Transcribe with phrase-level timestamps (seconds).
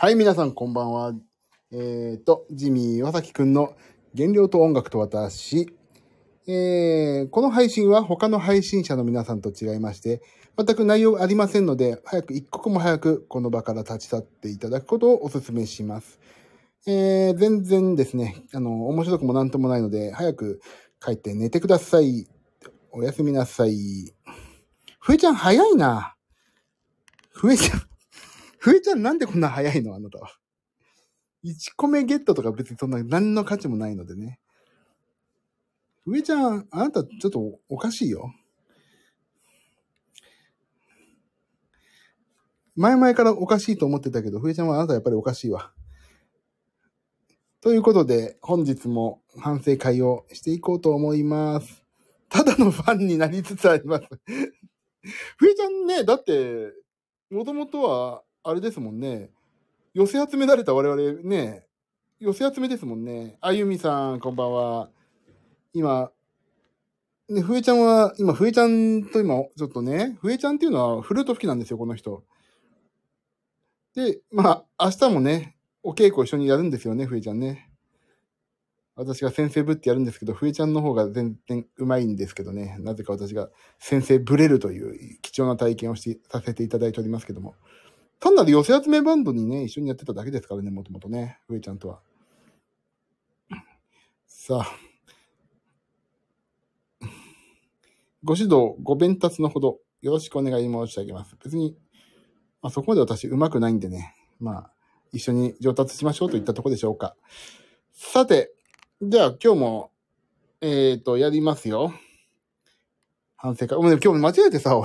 [0.00, 1.12] はい、皆さんこんばんは。
[1.72, 3.74] えっ、と、ジミー岩崎くんの
[4.16, 5.72] 原料と音楽と私。
[6.46, 10.22] えー、この配信は他の配信者の皆さんと違いまして、
[10.56, 16.20] 全く内容ありませんので、早く一刻も早くこの場から立ち去っていただくことをお勧めします。
[16.86, 20.60] えー、全然ですね、あの、面白くもなんともないので、早く
[21.04, 22.28] 帰って寝てください。
[22.92, 24.14] おやすみなさい。
[25.00, 26.14] ふえちゃん早いな。
[27.30, 27.87] ふえちゃん、
[28.58, 29.94] ふえちゃんなんでこんな早いの？
[29.94, 30.32] あなたは。
[31.44, 34.40] 1個目ゲットとか別にそんな何の価値もないのでね。
[36.04, 38.32] ふえちゃん、あなたちょっとおかしいよ。
[42.76, 45.72] 前々からおかしいと思ってたけど、ふえちゃんはあなたやっぱりおかしいわ。
[47.60, 51.84] ということで、本日も反省会をしていこうと思います。
[52.28, 54.04] ただのファンになりつつあります。
[55.36, 56.72] ふえちゃんね、だって、
[57.30, 59.28] もともとは、あれですもんね。
[59.92, 61.66] 寄せ集められた我々ね、
[62.18, 63.36] 寄せ集めですもんね。
[63.42, 64.88] あゆみさん、こんばんは。
[65.74, 66.10] 今、
[67.28, 72.24] ね、ふえちゃんは、今、ふえちゃんと今、ちょっとね、ふえちゃんっていうのはフルート吹きなんですよ、この人。
[73.94, 77.70] で、まあ、明日もね、お稽古一緒にやるんですよね、ふえちゃんね。
[78.96, 82.78] 私が先生ぶってやるんですけど、ふえちゃんの方が全然うまいんですけどね。
[82.80, 87.54] なぜか私が先生ぶれるという貴重な体験をして、させていただいておりますけども。
[88.20, 92.00] 単なる寄せ集めバンドにね、一緒にやってただけですからね、もともとね、ふえちゃんとは。
[94.26, 94.88] さあ。
[98.24, 101.36] ご指導、ご鞭達のほど、よろしくお願い申し上げます。
[101.42, 101.76] 別に、
[102.60, 104.72] まあ、そこまで私上手くないんでね、まあ、
[105.12, 107.14] 一緒に上達しましょうといったところでしょうか。
[107.92, 108.52] さて、
[109.00, 109.92] じゃあ今日も、
[110.60, 111.92] えっ、と、やりますよ。
[113.36, 113.78] 反省会。
[113.78, 114.80] もうね、今日間違えてさ、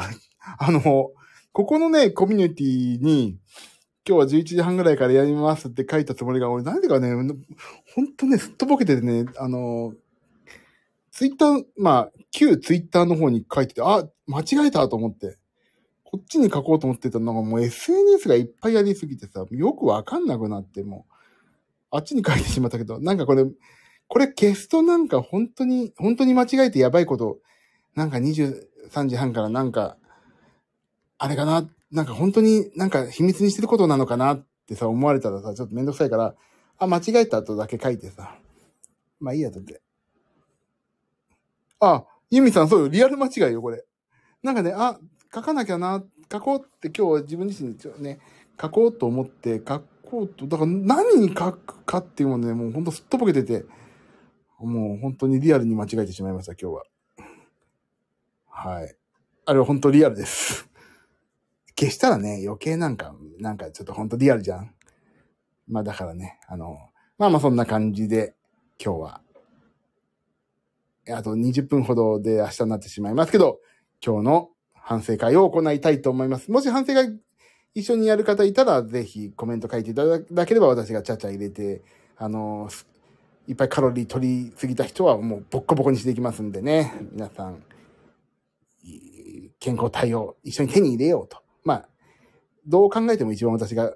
[0.60, 1.12] あの、
[1.54, 3.38] ここのね、コミュニティに、
[4.10, 7.14] 今日は11時半ぐらいからやりますって書いたつもりが、俺なんでかね、
[7.94, 9.94] ほんとね、すっとぼけててね、あの、
[11.12, 15.38] ツイッター、まあ、旧ツイッターの方に書いてて、あ、間違えたと思って。
[16.04, 21.14] こっちに書こうと思ってたのがもう SNS がいっぱいやりすぎてさ、よくわかんなくなって、もう、
[21.92, 23.46] あっちに書いてしまったけど、なんかこれ、
[24.08, 27.38] これ消すとなんか本当に、本当に間違えてやばいこと、
[27.94, 29.98] なんか23時半からなんか、
[31.18, 36.36] あれかな、なんか本当になんか秘密にしてることなのかなってさ、思われたらさ、ちょっとめんどくさいから、
[36.78, 38.36] あ、間違えたとだけ書いてさ、
[39.20, 39.82] まあいいやとって。
[41.80, 43.84] あ、ユミさんそうよ、リアル間違いよ、これ。
[44.42, 45.00] なんかね、あ、
[45.34, 48.20] 書かなきゃな、書こうって今日は自分自身でちょね、
[48.60, 53.66] 書こうと思って、書こうと、だから何に書くかっていうのね、もうほんとすっとぼけてて、
[54.60, 56.84] もう本当にリアルに間違えてしまいました、今日は。
[58.50, 58.96] はい。
[59.46, 60.70] あれは本当リアルです。
[61.78, 64.74] 消したらね、余計なんか、なんかちょっと本当リアルじゃん。
[65.68, 66.78] まあだからね、あの、
[67.18, 68.36] まあまあそんな感じで、
[68.84, 69.22] 今日は、
[71.10, 73.60] あと20分ほどで明日になってしまいますけど、
[74.06, 76.52] 今日の反省会を行いたいと思います。
[76.52, 77.20] もし反省会
[77.76, 81.82] 一緒にやる方いたら、ぜひコメント書いていただければ私がちゃちゃ入れて、
[82.18, 82.70] あの、
[83.48, 86.94] いっぱいカロリー取りすぎた人はもうボッコボコにしていきますんでね。
[87.12, 87.64] 皆さん、
[89.60, 91.43] 健康体を一緒に手に入れようと。
[91.64, 91.90] まあ、
[92.68, 93.94] どう考えても一番私が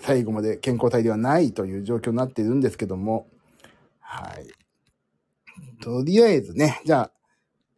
[0.00, 3.28] 最後まで健康体ではないという状況になっているんですけども、
[4.00, 4.46] はい。
[5.82, 7.12] とりあえずね、じゃあ、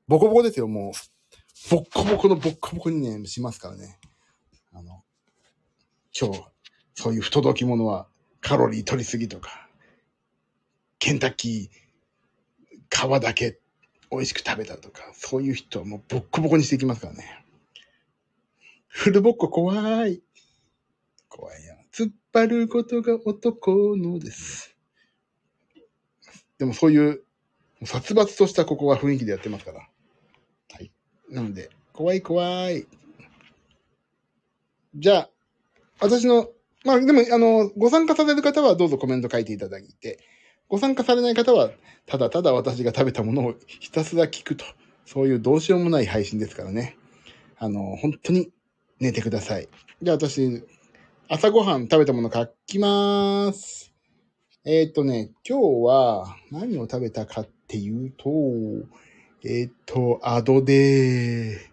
[0.07, 1.71] ボコボコですよ、もう。
[1.71, 3.99] ボッコボコのボッコボコにね、しますからね。
[4.73, 5.03] あの、
[6.19, 6.43] 今日、
[6.95, 8.09] そういう不届き者は
[8.41, 9.69] カロリー取りすぎとか、
[10.99, 13.61] ケンタッキー、皮だけ
[14.11, 17.45] 美味しく食べたとか、そういう人はもうボッコボコにしていきますからね。
[18.99, 20.21] フルボッコ怖い。
[21.29, 21.77] 怖いやん。
[21.93, 24.77] 突っ張ることが男のです。
[26.59, 27.23] でもそういう、
[27.85, 29.79] 殺伐としたここは雰囲気でやってますから。
[29.79, 30.91] はい。
[31.31, 32.89] なので、怖い怖い。
[34.97, 35.31] じゃあ、
[36.01, 36.49] 私の、
[36.85, 40.19] まあでも、あの、ご参加される方はどうぞコメント書いていただいて、
[40.69, 41.71] ご参加されない方は、
[42.07, 44.65] ただただ私が食べたものをひたすら聞くと、
[45.07, 46.97] そういうどうしようもない配信ですからね。
[47.59, 48.51] あの、本当に
[49.01, 49.69] 寝てください。
[50.03, 50.65] じゃあ私、
[51.29, 53.93] 朝ごはん食べたもの書きまーす。
[54.65, 58.29] えっ、とね、今日は何を食べたかっていうと、
[59.45, 61.71] えっ、と、アドで、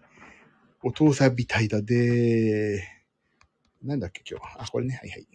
[0.82, 2.82] お父さんみたいだで、
[3.82, 4.46] なんだっけ今日。
[4.58, 5.26] あ、これね、はいはい。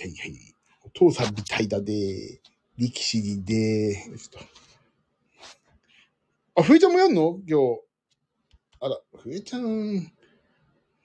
[0.00, 0.54] はいはい。
[0.84, 2.40] お父さんみたいだで、
[2.76, 4.42] 力士で、ちょっ
[6.54, 6.60] と。
[6.60, 7.38] あ、ふえちゃんもやんの？
[7.46, 7.80] 今日。
[8.80, 10.12] あら、ふえちゃん。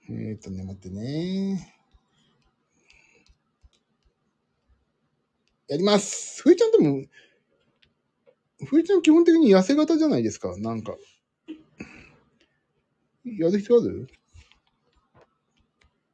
[0.09, 1.75] えっ、ー、とね、待ってね。
[5.67, 6.41] やります。
[6.41, 7.05] ふえちゃんでも、
[8.65, 10.55] ふえちゃん基本的に痩せ型じゃないですか。
[10.57, 10.95] なんか。
[13.25, 13.99] やる必要ある？
[14.01, 14.07] よ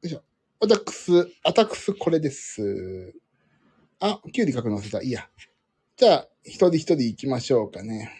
[0.04, 0.24] いしょ。
[0.62, 1.12] アタックス、
[1.44, 3.14] アタックスこれです。
[4.00, 5.02] あ、キュウリ書くの忘れた。
[5.02, 5.28] いいや。
[5.98, 8.12] じゃあ、一人一人行きましょうかね。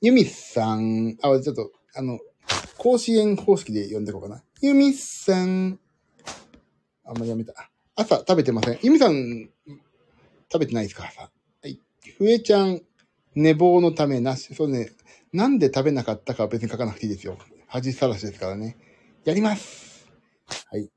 [0.00, 2.20] ユミさん、あ、ちょっと、あの、
[2.86, 4.44] 甲子園方式で呼んでいこうかな。
[4.60, 5.80] ユミさん。
[7.04, 7.68] あ、もうやめた。
[7.96, 8.78] 朝食べてません。
[8.80, 9.50] ユミさん、
[10.52, 11.04] 食べてないですか？
[11.08, 11.22] 朝。
[11.22, 11.30] は
[11.64, 11.80] い。
[12.16, 12.80] ふえちゃん、
[13.34, 14.54] 寝坊のためなし。
[14.54, 14.90] そうね。
[15.32, 17.38] なんで食べなかったかは別に書かなくていいですよ。
[17.66, 18.76] 恥さらしですからね。
[19.24, 20.06] やります。
[20.70, 20.88] はい。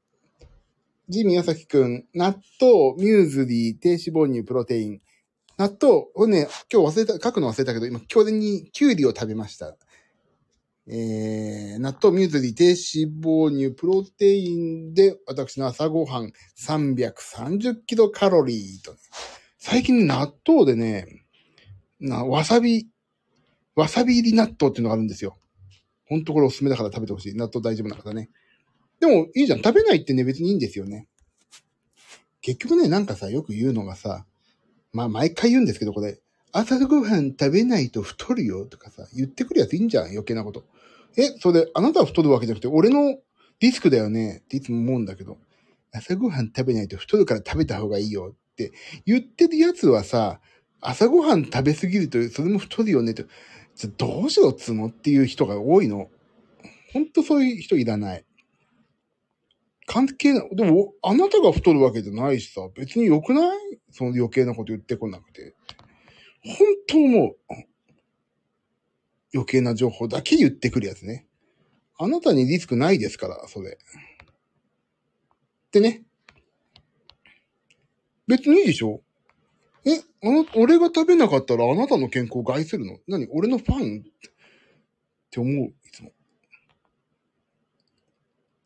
[1.07, 5.01] ジミヤサキくん、納豆、ミューズリー、低脂肪乳、プロテイン。
[5.57, 9.75] 納豆、これね、今日忘れた、書くの忘れたけど、今、今日にキュウリを食べました。
[10.91, 18.97] えー、納豆、ミューズリー、低脂肪乳、プロテインで、私の朝ごはん330キロカロリーと、ね。
[19.59, 21.25] 最近納豆でね、
[21.99, 22.87] な、わさび、
[23.75, 25.37] わさび入り納豆っていうのがあるんですよ。
[26.07, 27.35] ほんとこれおすすめだから食べてほしい。
[27.35, 28.31] 納豆大丈夫な方ね。
[28.99, 29.61] でも、いいじゃん。
[29.61, 31.07] 食べないってね、別にいいんですよね。
[32.41, 34.25] 結局ね、なんかさ、よく言うのがさ、
[34.91, 36.19] まあ、毎回言うんですけど、これ、
[36.51, 40.65] 朝ごはん食べないと太るよとかさ、言ってくるやついいんじゃん、余計なこと。
[41.17, 43.17] え、それ、あなたは太るわけじゃなくて、俺の
[43.59, 45.37] リスクだよねっていつも思うんだけど、
[45.91, 48.71] 朝ごはん食べないと太るから食べた方がいいよって
[49.05, 50.39] 言ってるやつはさ、
[50.81, 53.25] 朝ごはん食べすぎると、それも太るよねって、
[53.75, 56.09] じゃどうしろっつうのっていう人が多いの。
[56.93, 58.25] ほんとそういう人いらない。
[59.85, 60.55] 関係ない。
[60.55, 63.57] でも、あなたが太るわけじゃないしさ、別に良くない？
[63.91, 65.55] その余計なこと言ってこなくて。
[66.43, 66.55] 本
[66.87, 67.37] 当もう、
[69.33, 71.27] 余計な情報だけ言ってくるやつね。
[71.97, 73.77] あなたにリスクないですから、それ。
[75.71, 76.03] でね。
[78.27, 79.01] 別にいいでしょ
[79.85, 82.99] え、あの、俺が食べなかったらあなたの健康を害するの？
[83.07, 83.27] 何？
[83.31, 84.01] 俺のファン？
[84.01, 84.03] っ
[85.31, 86.11] て思う、いつも。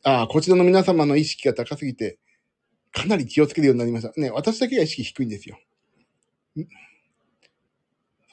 [0.04, 2.20] ああ、こちらの皆様の意識が高すぎて、
[2.92, 4.20] かなり気をつけるようになりました。
[4.20, 5.60] ね、私だけが意識低いんですよ。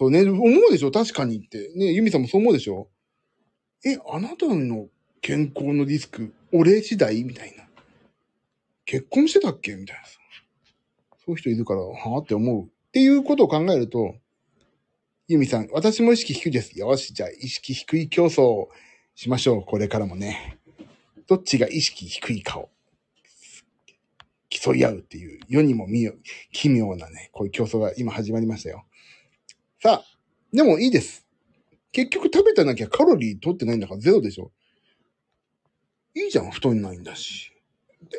[0.01, 0.91] そうね、思うでしょ？
[0.91, 1.73] 確かにって。
[1.77, 2.89] ね、ユミさんもそう思うでしょ？
[3.85, 4.89] え、あなたの
[5.21, 7.23] 健康のリスク、俺次第？
[7.23, 7.65] みたいな。
[8.87, 9.77] 結婚してたっけ？
[9.77, 10.03] みたいな。
[11.19, 12.65] そういう人いるから、はぁって思う。
[12.65, 14.15] っていうことを考えると、
[15.29, 16.79] ユミさん、私も意識低いです。
[16.79, 18.69] よし、じゃあ意識低い競争
[19.15, 19.63] しましょう。
[19.63, 20.57] これからもね。
[21.27, 22.71] どっちが意識低いかを
[24.49, 25.87] 競い合うっていう世にも、
[26.53, 28.87] 奇妙なね、こういう競争が今始まりましたよ。
[29.83, 30.05] さあ、
[30.53, 31.27] でもいいです。
[31.91, 34.53] 結局食べてなきゃカロリー取ってないんだからゼロでしょ。
[36.15, 37.53] いいじゃん、太んないんだし。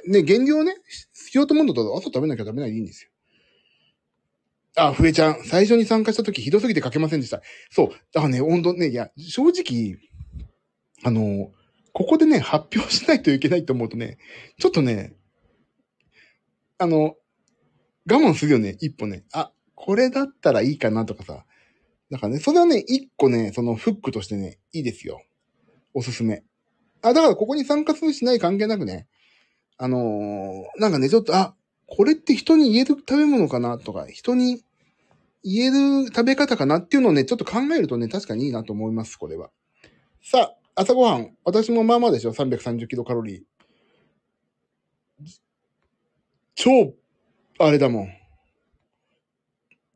[0.08, 0.74] ね、減量ね、
[1.14, 3.12] しよと思うんだったら朝食べなきゃ食べないでいいんですよ。
[4.76, 7.44] あ、ふえちゃん、最初に参加した時ひどすぎて書けませんでした。
[7.70, 7.90] そう。
[8.12, 9.98] だからね、温度ね、いや、正直、
[11.04, 11.52] あの、
[11.94, 14.18] ここでね、発表しないといけないと思うとね、
[14.58, 15.14] ちょっとね、
[16.80, 17.18] あの、
[18.10, 19.26] 我慢するよね、一歩ね。
[19.32, 21.46] あ、これだったらいいかなとかさ。
[22.12, 25.22] だからね、それはね、一個ね、そのフックとしてね、いいですよ。
[25.94, 26.44] おすすめ。
[27.02, 29.08] あ、だからここに参加するしない関係なくね、
[29.78, 31.56] あのーなんかね、ちょっと、あ、
[31.88, 34.62] これって人に言える食べ物かなとか、人に
[35.44, 39.50] 言える食べ方かなっていうのをね、ちょっと考えるとね、確かにいいなと思います、これは。
[40.22, 41.36] さあ、朝ごはん。
[41.46, 43.42] 私もまあまあでしょ ?330 キロカロリー。
[46.56, 46.94] 超、
[47.58, 48.21] あれだもん。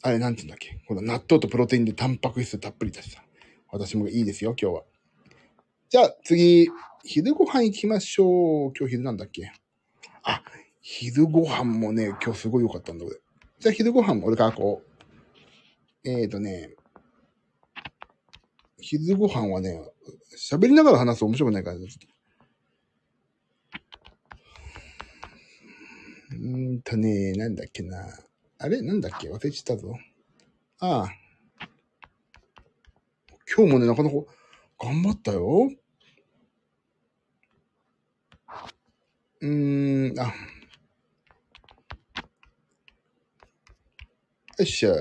[0.05, 0.77] あれ、なんて言うんだっけ？
[0.87, 3.23] この納豆とプロテインでタンパク質たっぷりだしさ。
[3.71, 4.83] 私もいいですよ、今日は。
[5.89, 6.69] じゃあ、次、
[7.03, 8.73] 昼ご飯行きましょう。
[8.77, 9.51] 今日昼なんだっけ？
[10.21, 10.43] あ、
[10.79, 13.15] 昼ご飯もね、今日すごい良かったんだ、俺。
[13.57, 16.07] じゃあ、昼ご飯も俺からこう。
[16.07, 16.75] えーとね、
[18.79, 19.81] 昼ご飯はね、
[20.37, 21.87] 喋りながら話すと面白くないから、ね、
[26.29, 28.05] うーんとね、なんだっけな。
[28.57, 28.81] あれ？
[28.81, 29.29] なんだっけ？
[29.29, 29.93] 忘れちゃったぞ。
[30.79, 31.09] ああ。
[33.55, 34.15] 今日もね、なかなか
[34.79, 35.71] 頑張ったよ。
[39.41, 40.33] うーん、あ。
[44.57, 44.95] よっしゃい。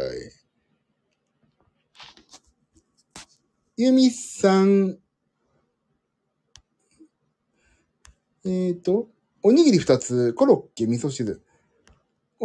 [3.76, 4.99] ゆみさん。
[8.44, 9.08] えっ、ー、と、
[9.42, 11.43] おにぎり二つ、コロッケ、味噌汁。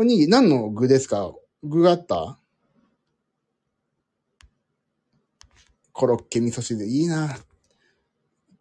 [0.01, 1.33] おにぎり、何の具ですか？
[1.61, 2.39] 具があった？
[5.91, 7.37] コロッケ、味噌汁、いいな。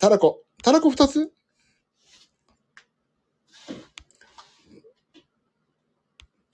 [0.01, 1.31] たらこ、たらこ二つ？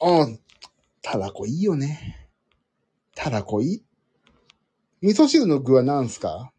[0.03, 0.26] あ
[1.00, 2.29] たらこいいよね。
[3.14, 3.85] たらこいい？
[5.00, 6.53] 味噌汁の具は何すか？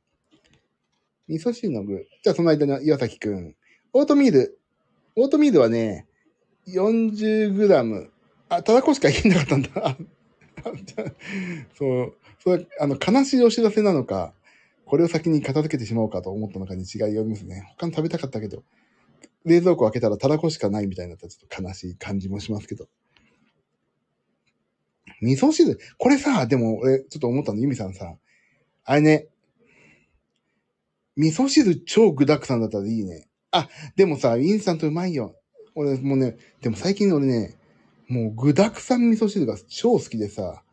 [1.28, 2.08] 味噌汁の具。
[2.24, 3.56] じゃあその間の岩崎くん。
[3.94, 4.60] オートミール。
[5.16, 6.08] オートミールはね、
[6.68, 8.15] 40g。
[8.50, 9.70] あ、たらこしか言えなかったんだ。
[9.76, 9.98] あ
[11.78, 14.34] そう、それ、あの、悲しいお知らせなのか、
[14.86, 17.64] これを先に片付けてしまおうかと思ったのかに違いがありますね。
[17.78, 18.64] 他の食べたかったけど、
[19.46, 22.88] 冷蔵庫開けたらたらこしかないみたいになったらちょっと悲しい感じもしますけど。
[25.22, 28.16] 味噌汁、これさ、でも俺ちょっと思ったの、ゆみさんさ、
[28.84, 29.28] あれね、
[31.16, 33.28] 味噌汁超具沢山だったらいいね。
[33.52, 35.36] あ、でもさ、インスタントうまいよ。
[35.76, 37.58] 俺もうね、でも最近俺ね、
[38.08, 40.64] もう具沢山味噌汁が超好きでさ、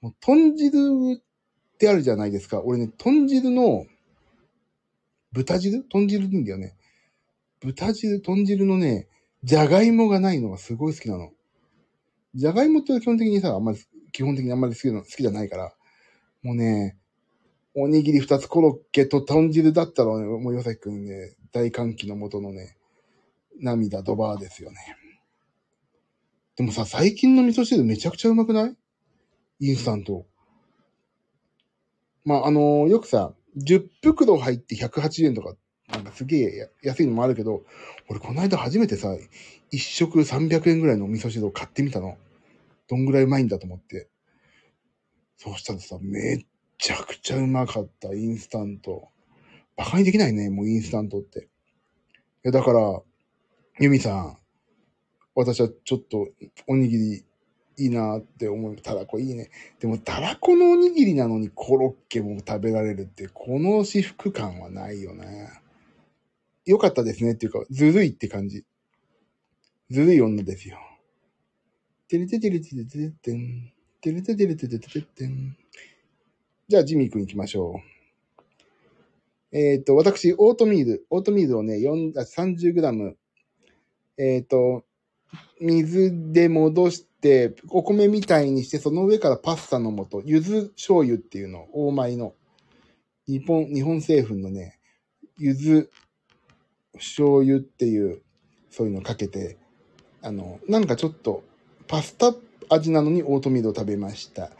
[0.00, 2.62] もう豚汁ってあるじゃないですか。
[2.62, 3.86] 俺ね、豚汁の、
[5.32, 5.82] 豚汁？
[5.84, 6.76] 豚汁でいいんだよね。
[7.60, 9.08] 豚汁、豚汁のね、
[9.42, 11.30] じゃがいもがないのがすごい好きなの。
[12.34, 13.78] じゃがいもって基本的にさ、あんまり、
[14.12, 15.74] 基本的にあんまり好きな好きじゃないから、
[16.42, 16.96] もうね、
[17.74, 22.76] おにぎり二つコロッケと豚汁だったらね、もう岩崎くんね、大歓喜のもとのね、
[23.60, 24.78] 涙ドバーですよね。
[26.56, 28.76] でもさ、最近の味噌汁めちゃくちゃうまくない？
[29.60, 30.26] インスタント。
[32.24, 35.54] まあ、あのー、よくさ、10袋入って108円とか、
[35.88, 37.62] なんかすげえ安いのもあるけど、
[38.08, 39.14] 俺この間初めてさ、
[39.70, 42.16] 一食300円ぐらいの味噌汁を買ってみたの。
[42.88, 44.08] どんぐらいうまいんだと思って。
[45.36, 46.46] そうしたらさ、めっ
[46.78, 49.08] ちゃくちゃうまかった、インスタント。
[49.76, 51.40] 馬鹿にできないね、もうインスタントって。
[51.40, 51.42] い
[52.44, 53.02] や、だから、
[53.78, 54.38] ユミさん、
[55.36, 56.28] 私はちょっと
[56.66, 57.24] おにぎり
[57.78, 58.76] いいなって思う。
[58.76, 59.50] たらこいいね。
[59.78, 65.50] でも、たらこのおにぎりなのにコロッケも食べられるって、この私服感はないよね。
[66.64, 68.64] よかったですねっていうか、ずるいって感じ。
[69.90, 70.78] ずるい女ですよ。
[72.08, 73.72] てれててれてててててん。
[74.00, 75.56] てれててれてててててん。
[76.66, 77.82] じゃあ、ジミー君行きましょ
[79.52, 79.56] う。
[79.56, 83.14] えっ、ー、と、私、オートミール、オートミールをね、4 30g、
[84.16, 84.85] えっ、ー、と、
[85.60, 92.34] 水で戻して、お米みたいにして、その上からパスタの素、柚子醤油っていうの、大米の、
[93.26, 94.78] 日本、日本製粉のね、
[95.38, 95.90] 柚子
[96.94, 98.22] 醤油っていう、
[98.70, 99.58] そういうのかけて、
[100.22, 101.42] あの、なんかちょっと、
[101.88, 102.34] パスタ
[102.68, 104.50] 味なのにオートミールを食べました。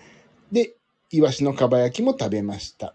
[0.53, 0.77] で、
[1.11, 2.95] イワシのかば焼きも食べました。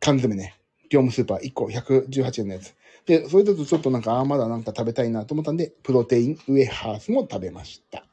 [0.00, 0.56] 缶詰ね。
[0.88, 2.74] 業務スーパー1個118円のやつ。
[3.10, 8.06] で、それだとちょっとなんか、ああ、まだなんか食べたいなと思ったんで、プロテインウエハースも食べました。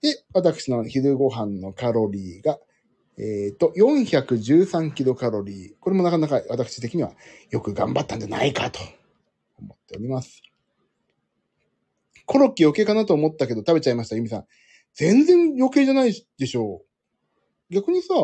[0.00, 2.58] で、私の昼ご飯のカロリーが、
[3.18, 5.72] えっ、ー、と、413キロカロリー。
[5.78, 7.12] これもなかなか私的には
[7.50, 8.80] よく頑張ったんじゃないかと
[9.58, 10.40] 思っております。
[12.24, 14.46] コロッケ余計かなと思ったけど食べちゃいました、ゆみさん。
[14.94, 16.80] 全然余計じゃないでしょ
[17.70, 17.74] う。
[17.74, 18.14] 逆にさ、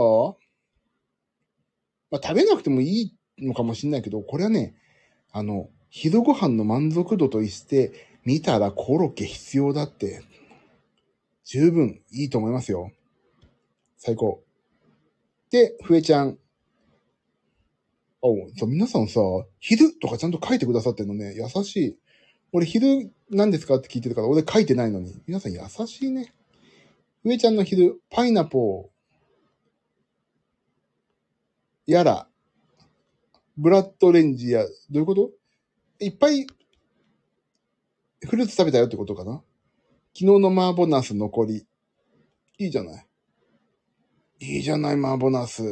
[2.10, 4.74] まあ、食べなくてもいいのかもしんないけど、これはね、
[5.30, 7.92] あの、昼ご飯の満足度として
[8.24, 10.22] 見たらコロッケ必要だって、
[11.44, 12.92] 十分いいと思いますよ。
[13.98, 14.42] 最高。
[15.50, 16.38] で、ふえちゃん。
[18.22, 19.20] おそう、皆さんさ、
[19.58, 21.98] 昼とかちゃんと書いてくださってるのね、優しい。
[22.52, 25.20] 俺、昼何ですかって聞いてるから、俺書いてないのに。
[25.26, 26.32] 皆さん優しいね。
[27.22, 32.28] ふえちゃんの昼、パイナポー、やら、
[33.56, 35.39] ブラッドレンジや、どういうこと？
[36.00, 36.46] いっぱい
[38.26, 39.42] フルーツ食べたよってことかな？
[40.14, 41.66] 昨日のマーボナス残り。
[42.58, 43.06] いいじゃない。
[44.40, 45.62] いいじゃない、マーボナス。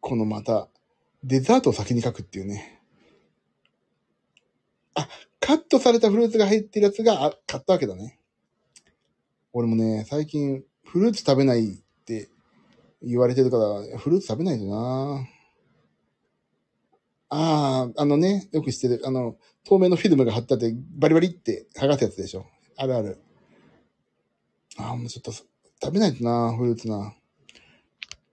[0.00, 0.68] このまた、
[1.24, 2.82] デザートを先に書くっていうね。
[4.94, 5.08] あ、
[5.40, 8.18] カットされたフルーツが入ってるやつが、あ、買ったわけだね。
[9.52, 12.28] 俺もね、最近、フルーツ食べないって
[13.02, 15.26] 言われてるから、フルーツ食べないとな
[17.30, 22.46] ああ、あのね、よく知ってる、あの、透明のフィルムが貼ってあって、バリバリって剥がすやつでしょ。
[22.76, 23.18] あるある。
[24.78, 25.46] ああ、もうちょっと、食
[25.92, 27.14] べないとな、フルーツな。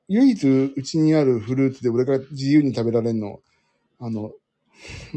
[0.07, 3.41] 唯一、うちにあるフルーツで俺が自由に食べられんの、
[3.99, 4.31] あの、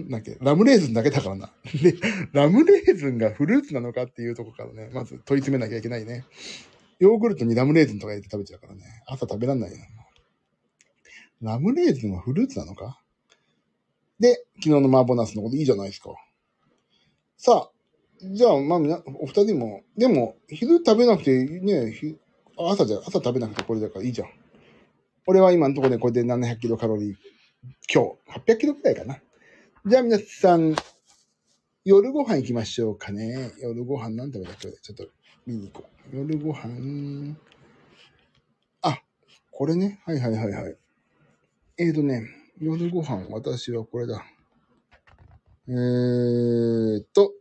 [0.08, 1.52] なんけ、ラムレーズンだけだからな。
[1.82, 1.94] で、
[2.32, 6.24] ラムレーズンがフルーツなのかっていうとこからね、まず問い詰めなきゃいけないね。
[6.98, 8.82] ヨーグルトにラムレーズンとか入れて食べちゃうからね。
[9.06, 9.76] 朝食べらんないよ。
[11.42, 13.00] ラムレーズンはフルーツなのか？
[14.18, 16.10] で、昨日のマーボナスのこといいじゃないですか。
[17.36, 17.70] さあ、
[18.20, 21.94] じゃあ、まあ、お二人も、でも、昼食べなくてね、
[22.58, 24.28] 朝じゃ、朝食べなくてこれだからいいじゃん。
[25.26, 27.16] 俺は今のところでこれで700キロカロリー、
[27.92, 29.20] 今日、800キロくらいかな。
[29.86, 30.74] じゃあ皆さん、
[31.84, 33.52] 夜ご飯行きましょうかね。
[33.62, 34.72] 夜ご飯何食べたっけ？
[34.82, 35.06] ちょっと
[35.46, 36.16] 見に行こう。
[36.16, 37.36] 夜ご飯。
[38.82, 39.00] あ、
[39.50, 40.00] これね。
[40.04, 40.76] はいはいはいはい。
[41.78, 42.24] えーとね、
[42.60, 44.24] 夜ご飯、私はこれだ。
[45.68, 47.32] えーと、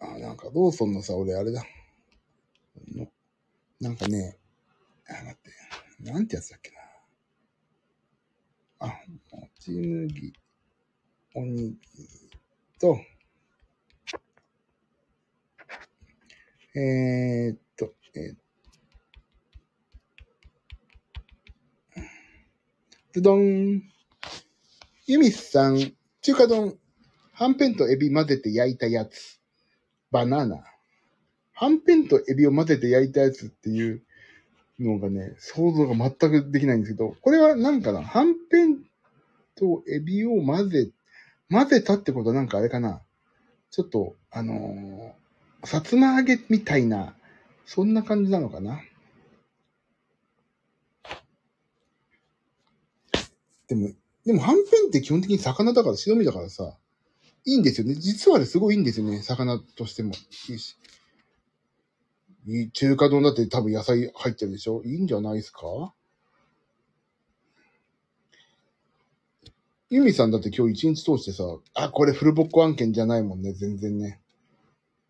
[0.00, 1.62] あ、なんかローソンのさ、俺あれだ。
[3.80, 4.38] なんかね、
[5.08, 5.36] あ、待っ
[6.02, 6.76] て、なんてやつだっけな。
[8.80, 8.86] あ、
[9.30, 10.32] もち麦、
[11.36, 11.78] おにぎり
[12.80, 12.98] と、
[16.74, 18.47] えー、っと、えー、う
[23.22, 23.82] どん。
[25.06, 26.76] ゆみさん、中華丼。
[27.32, 29.40] はんぺんとエビ混ぜて焼いたやつ。
[30.10, 30.64] バナナ。
[31.54, 34.02] はんぺんとエビを混ぜて焼いたやつっていう
[34.78, 38.02] のがね、想像が全くできないんですけど、これは何かな？
[38.02, 38.78] はんぺん
[39.56, 40.90] とエビを混ぜ、
[41.50, 43.02] 混ぜたってことはなんかあれかな？
[43.70, 47.14] ちょっと、あのー、さつま揚げみたいな、
[47.66, 48.80] そんな感じなのかな？
[53.68, 53.90] でも、
[54.26, 56.76] でもはんぺんって基本的に魚だから白身だからさ、
[57.44, 57.94] いいんですよね。
[57.94, 59.22] 実はあれすごいいいんですよね。
[59.22, 60.12] 魚としても
[60.48, 60.76] いいし。
[62.46, 65.92] いい中華丼だって多分野菜入ってるでしょいいんじゃないですか？
[69.90, 71.44] ユミさんだって今日一日通してさ、
[71.74, 74.20] あ、これフルボッコ案件じゃないもんね、全然ね。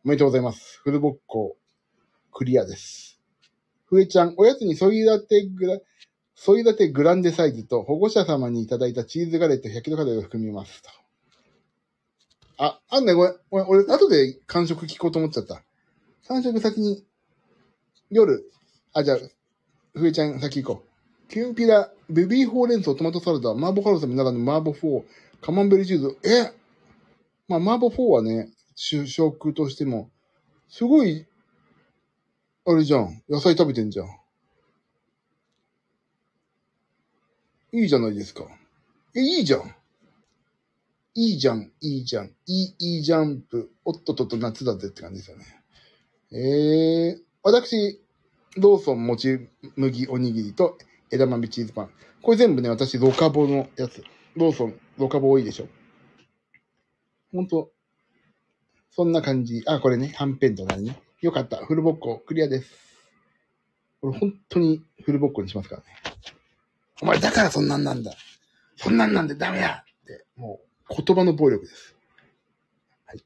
[0.05, 0.81] おめでとうございます。
[0.83, 1.57] フルボッコ、
[2.33, 3.21] クリアです。
[3.87, 5.79] ふえちゃん、おやつにソイラテグラ、
[6.41, 10.89] ソイラテグランデサイズと保護者様にいただいたチーズガレット100キロカロリーを含みますと。
[12.59, 15.65] あ、あんね、ごめん、ごめん、俺、後で間食聞こうと思っちゃった。
[16.29, 17.05] 間食先に、
[18.11, 18.49] 夜、
[18.93, 19.19] あ、じゃあ、
[19.95, 20.85] ふえちゃん先行こ
[21.27, 21.29] う。
[21.29, 25.05] きんぴら、ベビーほうれん草、トマトサラダ、マーボーハルサミならぬマーボフォー、
[25.41, 26.53] カマンベールチーズ、え？
[27.49, 30.09] まあ、マーボフォーはね、主食としても、
[30.69, 31.27] すごい、
[32.65, 33.23] あれじゃん。
[33.29, 34.07] 野菜食べてんじゃん。
[37.73, 38.45] いいじゃないですか。
[39.15, 39.75] え、いいじゃん。
[41.15, 45.45] いいじゃん、いいじゃん、いい、いいジャンプ、おっとっとっと夏だぜって感じですよね。
[46.31, 48.01] えー、私、
[48.57, 50.79] ローソンもち麦おにぎりと
[51.11, 51.91] 枝豆チーズパン。
[52.23, 54.05] これ全部ね、私、ロカボのやつ。
[54.37, 55.67] ローソン、ロカボ多いでしょ。
[57.33, 57.73] ほんと、
[58.91, 59.65] そんな感じ。
[59.67, 61.03] あ、これね、はんぺんとなるね。
[61.21, 61.57] よかった。
[61.67, 62.73] フルボッコ、クリアです。
[64.01, 65.87] これ本当にフルボッコにしますからね。
[67.01, 68.13] お前、だからそんなんなんだ。
[68.77, 71.97] そんなんなんでダメだって、もう、言葉の暴力です。
[73.07, 73.25] はい。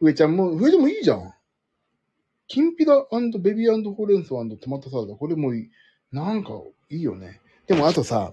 [0.00, 1.32] 上ちゃんも、上でもいいじゃん。
[2.48, 3.06] きんぴら
[3.40, 5.14] ベビーほうれん草トマトサラダ。
[5.14, 5.70] これもいい。
[6.10, 6.50] なんか、
[6.90, 7.40] いいよね。
[7.66, 8.32] でも、あとさ、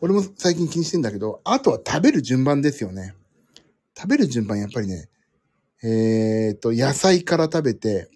[0.00, 3.14] 俺も最近気にしてんだけど、あとは食べる順番ですよね。
[3.96, 5.08] 食べる順番、やっぱりね、
[5.82, 8.10] えーっと、野菜から食べて、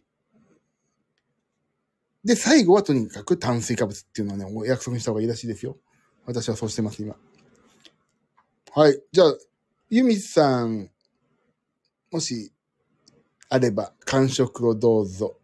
[2.29, 5.79] で、最後はとにかく炭水化物っていうのはね、お約束した方がいいらしいですよ。
[6.27, 7.17] 私はそうしてます、今。
[8.75, 9.03] はい。
[9.11, 9.35] じゃあ、
[9.89, 10.91] ユミさん、
[12.11, 12.53] もし、
[13.49, 15.39] あれば、完食をどうぞ。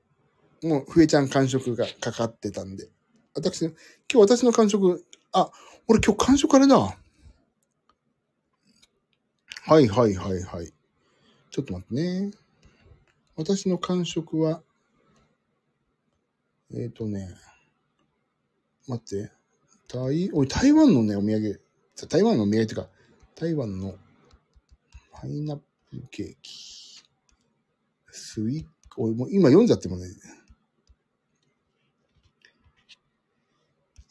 [0.63, 2.91] もう、ふえちゃん完食がかかってたんで。
[3.35, 3.75] 私、今
[4.09, 5.51] 日私の完食、あ、
[5.89, 6.79] 俺今日完食あれだ。
[6.79, 6.97] は
[9.81, 10.71] いはいはいはい。
[11.51, 12.31] ちょっと待ってね。
[13.37, 14.63] 私の完食は、
[16.73, 17.29] えっ、ー、とね、
[18.89, 19.33] 待って。
[19.89, 21.61] 台、おい、台湾のね、お土産、
[22.09, 22.89] 台湾のお土産ってか、
[23.35, 23.95] 台湾の
[25.13, 25.57] パイナッ
[25.91, 27.03] プルケーキ。
[28.11, 28.65] スイッ
[28.97, 30.07] おい、もう今読んじゃってもね。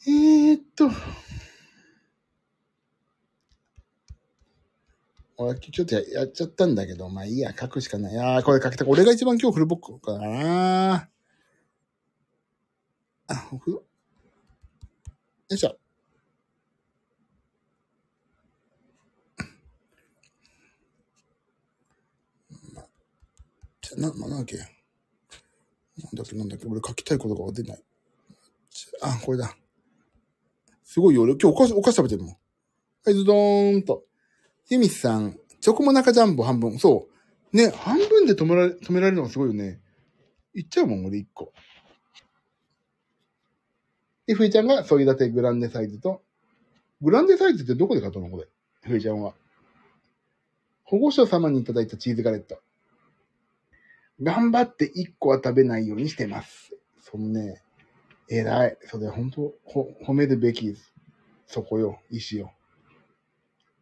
[0.06, 0.90] えー、っと。
[5.36, 8.18] 俺、ちょっとややっちゃったんだけど、まあいいや、書くしかない。
[8.18, 11.08] ああ、これ書きた俺が一番今日フルボックかな。
[13.26, 13.82] あ、ふ、よ
[15.50, 15.78] いしょ。
[22.74, 22.84] ま、
[23.80, 24.56] じゃ、な、ま、なんだっけ？
[24.56, 24.66] なん
[26.14, 26.66] だっけ、なんだっけ？
[26.66, 27.82] 俺書きたいことが出ない。
[29.00, 29.56] あ、これだ。
[30.82, 31.22] すごいよ。
[31.22, 32.36] 俺今日お菓子、お菓子食べてるもん。
[33.04, 34.04] はい、ズドーンと。
[34.68, 36.78] ユミさん、チョコモナカジャンボ半分。
[36.78, 37.08] そ
[37.52, 37.56] う。
[37.56, 39.80] ね、半分で止められ、止められるのがすごいよね。
[40.54, 41.52] いっちゃうもん、俺一個。
[44.26, 46.22] で、ふえちゃんがソイダテグランデサイズと、
[47.02, 48.46] グランデサイズってどこで買ったのこれ？
[48.82, 49.34] ふえちゃんは。
[50.84, 52.58] 保護者様にいただいたチーズガレット。
[54.22, 56.74] 頑張って1個は食べないようにしてます。
[57.00, 57.62] そのね、
[58.30, 58.78] 偉い。
[58.82, 60.94] それ本当ほ、褒めるべきです。
[61.46, 62.52] そこよ、石よ。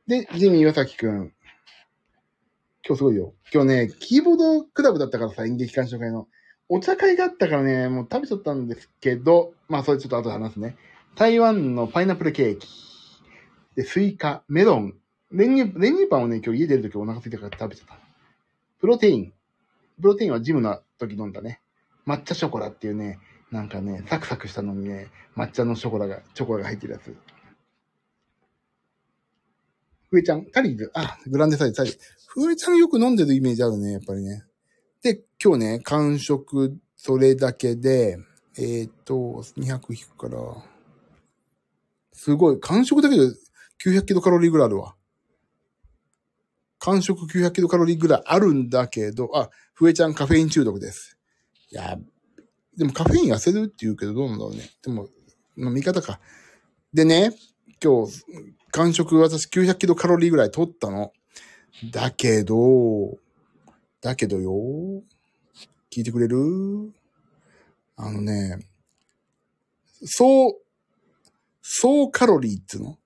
[0.07, 1.33] で、ジミー岩崎くん。
[2.85, 3.35] 今日すごいよ。
[3.53, 6.27] 今日ね、キーボードクラブだったからさ、演劇鑑賞会の。
[6.75, 10.79] お茶会があったからね、もう食べちゃったんですけど、まあそれちょっと後で話すね。
[11.17, 12.67] 台湾のパイナップルケーキ。
[13.77, 14.95] で、スイカ、メロン。
[15.31, 17.99] 練乳、練乳パンをね、今日家出るときお腹空いたから食べちゃった。
[18.81, 19.35] プロテイン。
[20.01, 21.61] プロテインはジムの時飲んだね。
[22.07, 23.19] 抹茶ショコラっていうね、
[23.51, 27.15] なんかね、サクサクしたのにね、抹茶のショコラが、チョコラが入ってるやつ。
[30.09, 31.99] ふえちゃん、タリーズ、あ、グランデサイズ、タリーズ。
[32.29, 34.45] ふえちゃんよく飲んでるイメージあるね、やっぱりね。
[35.45, 38.17] 今日ね、完食、それだけで、
[38.57, 40.39] えー、っと、200引くから、
[42.13, 43.23] すごい、完食だけで
[43.85, 44.95] 900キロカロリーぐらいあるわ。
[46.79, 51.19] 完食900キロカロリーぐらいあるんだけど、あ、ふえちゃんカフェイン中毒です。
[51.73, 51.99] いや、
[52.77, 54.71] でもカフェイン痩せるって言うけどどうなんだろうね。
[54.81, 55.09] でも、
[55.57, 56.21] まあ、見方か。
[56.95, 57.33] でね、
[57.83, 58.23] 今日、
[58.71, 61.13] 完食私900キロカロリーぐらい取ったの。
[61.91, 63.17] だけど、
[64.01, 65.03] だけどよ、
[65.93, 66.39] 聞いてくれる？
[67.97, 68.67] あのね、
[70.03, 70.55] そう、
[71.61, 72.99] 総カロリーっていうの？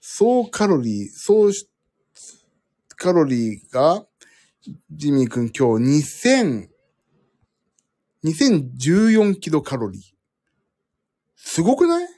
[0.00, 1.52] 総カロリー、総
[2.96, 4.04] カロリーが、
[4.90, 6.68] ジミー君今日2000、
[8.24, 10.02] 2014キロカロリー。
[11.36, 12.08] すごくない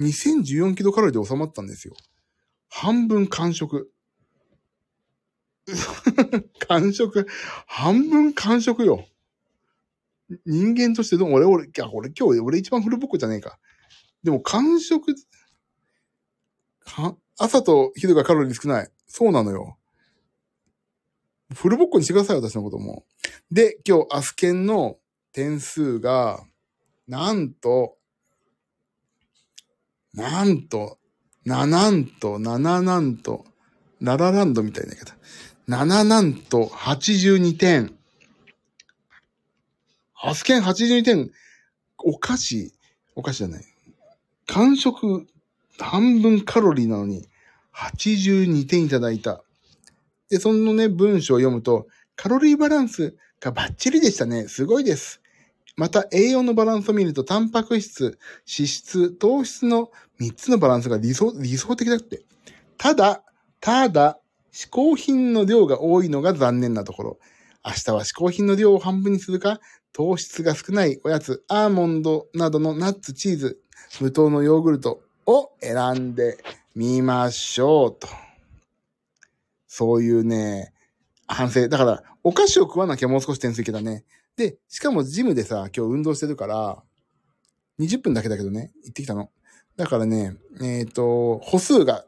[0.00, 1.94] ?2014 キロカロリーで収まったんですよ。
[2.68, 3.90] 半分完食。
[6.68, 7.26] 完食。
[7.66, 9.06] 半分完食よ。
[10.44, 13.58] 人間としてどう俺、俺、いや、俺今日、俺一番フルボッコじゃねえか。
[14.22, 15.14] でも完食
[16.84, 18.90] か、朝と昼がカロリー少ない。
[19.06, 19.78] そうなのよ。
[21.54, 23.04] フルボッコにしてください、私のことも。
[23.50, 24.98] で、今日、アスケンの
[25.32, 26.42] 点数が、
[27.06, 27.96] なんと、
[30.12, 30.98] なんと、
[31.44, 33.46] ななんと、なななんと、
[34.00, 35.16] ララランドみたいな言い方。
[35.68, 37.94] 7なんと82点。
[40.18, 41.30] アスケン82点。
[41.98, 42.72] お菓子、
[43.14, 43.64] お菓子じゃない。
[44.46, 45.26] 完食
[45.78, 47.28] 半分カロリーなのに、
[47.74, 49.42] 82点いただいた。
[50.30, 54.48] で、そのね、文章を読むと、カロリーバランスがバッチリでしたね。
[54.48, 55.20] すごいです。
[55.76, 62.22] また、栄養のバランスを見ると、タンパク質、脂質、糖質の3つのバランスが理想、理想的だって。
[62.78, 63.22] ただ、
[63.60, 64.18] ただ、
[64.58, 67.18] 嗜好品の量が多いのが残念なところ。
[67.64, 69.60] 明日は嗜好品の量を半分にするか、
[69.92, 73.60] 糖質が少ないおやつ、アーモンドなどのナッツ、チーズ、
[74.00, 76.38] 無糖のヨーグルト、を選んで
[76.74, 78.08] みましょうと。
[79.68, 80.72] そういうね、
[81.28, 81.68] 反省。
[81.68, 84.04] だから、お菓子を食わなきゃもう少し点数いけたね。
[84.36, 86.82] で、しかもジムでさ、今日運動してるから、
[87.78, 89.30] 20分だけだけどね、行ってきたの。
[89.76, 92.06] だからね、えっ、ー、と、歩数が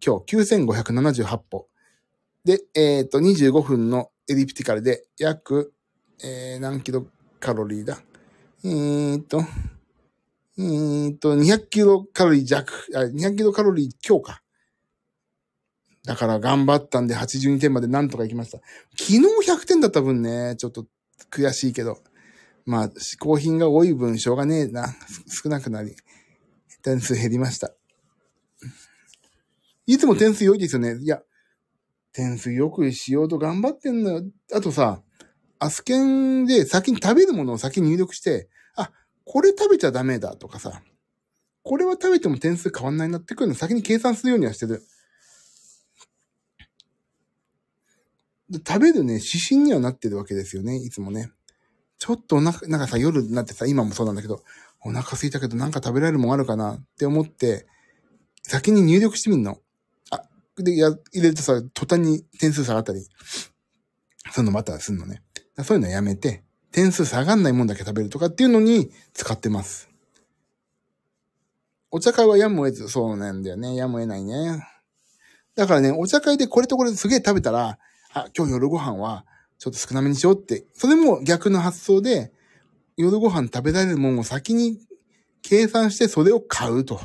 [0.00, 1.69] 今日9578歩。
[2.44, 5.72] で、えっ、ー、と、25分のエリプティカルで約、
[6.22, 7.06] えー、何キロ
[7.38, 8.02] カロリーだ？
[8.64, 9.42] えっ、ー、と、
[10.58, 14.42] えー、と、200キロカロリー弱、200キロカロリー強化。
[16.04, 18.58] だから頑張ったんで82点までなんとか行きました。
[18.98, 20.86] 昨日100点だった分ね、ちょっと
[21.30, 21.98] 悔しいけど。
[22.66, 24.94] まあ、嗜好品が多い分しょうがねえな。
[25.28, 25.96] 少なくなり。
[26.82, 27.72] 点数減りました。
[29.86, 30.96] いつも点数良いですよね。
[31.00, 31.22] いや、
[32.20, 34.22] 点数よくしようと頑張ってんのよ。
[34.52, 35.00] あとさ、
[35.58, 38.90] アスケンで先に食べるものを先に入力して、あ
[39.24, 40.82] これ食べちゃダメだとかさ、
[41.62, 44.82] これは食べても点数変わんないなってくるの先に計算するようにはしてる。
[48.52, 51.30] 食べるね、指針にはなってるわけですよね、いつもね。
[51.98, 54.42] ちょっとお腹、なんかさ、夜になってさ、今もそうなんだけど、
[54.82, 57.66] お腹空いたけどなんか食べられるもんあるかなって思って、
[58.42, 59.58] 先に入力してみんの。
[60.62, 63.00] で、や、入れるとさ、途端に点数下がったり、
[64.32, 65.22] そういうのまたすんのね。
[65.64, 69.88] そういうのやめて、点数下がんないもんだけ食べるとかっていうのに使ってます。
[71.90, 73.74] お茶会はやむを得ず、そうなんだよね。
[73.74, 74.64] やむを得ないね。
[75.56, 77.78] だからね、お茶会でこれとこれすげえ食べたら、
[78.12, 79.24] あ、今日夜ご飯は
[79.58, 82.32] ちょっと少なめにしようって、それも逆の発想で、
[82.96, 84.78] 夜ご飯食べられるもんを先に
[85.42, 87.00] 計算してそれを買うと。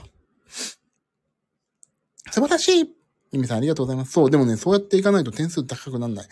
[2.32, 2.95] 素晴らしい
[3.36, 4.12] ゆみさんありがとうございます。
[4.14, 6.28] そう、でもね、そうやっていかないと点数高くならない。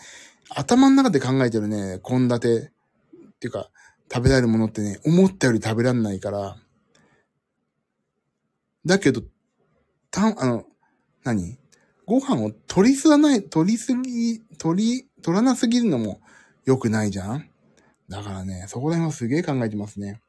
[0.50, 2.72] 頭の中で考えてるね、献立
[3.16, 3.70] っていうか、
[4.12, 6.56] 食べられるものってね、思ったより食べらんないから。
[8.86, 9.22] だけど、
[10.10, 10.64] た、あの、
[11.24, 11.58] 何？
[12.06, 16.20] ご飯を取りすぎない、取りすぎ、取り、取らなすぎるのも
[16.66, 17.48] 良くないじゃん？
[18.08, 20.20] だからね、そこら辺はすげえ考えてますね。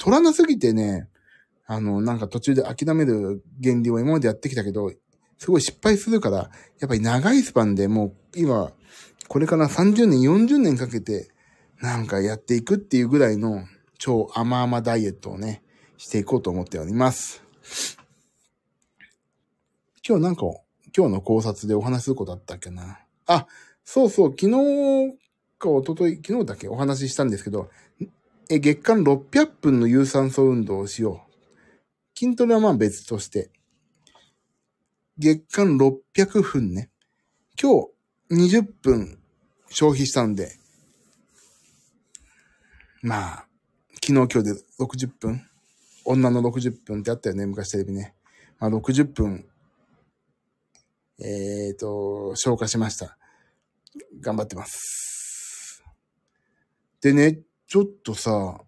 [0.00, 1.08] 取らなすぎてね、
[1.66, 4.92] あの、なんか途中で諦める原理を今までやってきたけど、
[5.38, 8.72] すごい失敗するから、やっぱり長いスパンでもう今、
[9.28, 11.30] これから30年、40年かけて、
[11.80, 13.64] なんかやっていくっていうぐらいの
[13.98, 15.62] 超甘々ダイエットをね、
[15.96, 17.42] していこうと思っております。
[20.06, 20.42] 今日なんか、
[20.96, 23.00] 今日の考察でお話することあったっけな。
[23.26, 23.46] あ、
[23.84, 25.18] そうそう、昨日
[25.62, 27.70] か一昨日昨日だけお話ししたんですけど、
[28.50, 31.31] え、月間600分の有酸素運動をしよう。
[32.14, 33.50] 筋トレはまあ別として。
[35.18, 36.90] 月間600分ね。
[37.60, 37.86] 今
[38.28, 39.18] 日20分
[39.68, 40.52] 消費したんで、
[43.02, 43.46] まあ、
[43.94, 45.42] 昨日今日で60分
[46.04, 48.14] 女の60分ってあったよね、昔テレビね。
[48.58, 49.46] まあ60分、
[51.20, 53.16] えっ、ー、と、消化しました。
[54.20, 55.84] 頑張ってます。
[57.00, 58.60] でね、ちょっとさ、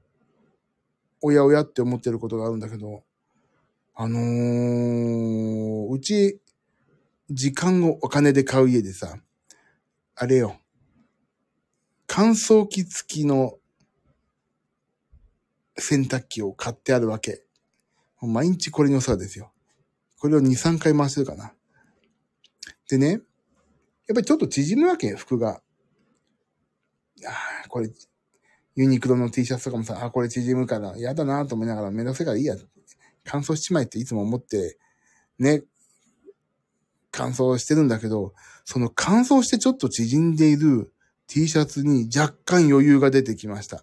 [1.21, 3.05] おやおやって思ってることがあるんだけど、
[3.97, 6.41] あのー、うち、
[7.31, 9.19] 時間をお金で買う家でさ、
[10.17, 10.57] あれよ、
[12.09, 13.55] 乾燥機付きの
[15.77, 17.45] 洗濯機を買ってあるわけ。
[18.21, 19.53] 毎日これにお世話ですよ。
[20.19, 21.53] これを2、3回回してるかな。
[22.89, 23.21] でね、やっ
[24.13, 25.63] ぱりちょっと縮むわけ、服が。
[27.27, 27.31] あ
[27.65, 27.91] あ、これ、
[28.75, 32.57] ユニクロの T シャツとかもさ、あ、これ縮むから、嫌だなと思いながら、めんどくせえからいいや。
[33.25, 34.79] 乾燥しちまいっていつも思って、
[35.39, 35.63] ね、
[37.11, 38.35] 乾燥してるんだけど、
[38.65, 40.93] その乾燥してちょっと縮んでいる
[41.27, 43.83] T シャツに若干余裕が出てきました。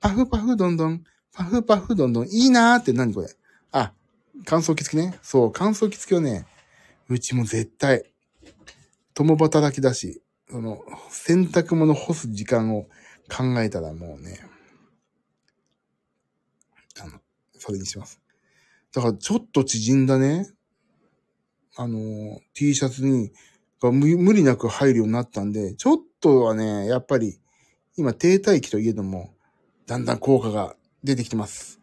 [0.00, 3.28] パフパフどんどん、パフパフどんどん、いいなーって何これ？
[3.70, 3.92] あ、
[4.44, 5.18] 乾燥機付きね。
[5.22, 6.46] そう、乾燥機付きをね、
[7.08, 8.04] うちも絶対、
[9.14, 12.84] 共働きだし、その、洗濯物干す時間を
[13.30, 14.40] 考えたらもうね、
[17.00, 17.20] あの、
[17.56, 18.20] それにします。
[18.92, 20.48] だからちょっと縮んだね、
[21.76, 23.32] あの、T シャツに、
[23.80, 27.40] が無理なく入るようになったんで、ちょっとはね、やっぱり、
[27.96, 29.34] 今停滞期といえども、
[29.86, 31.80] だんだん効果が出てきてます。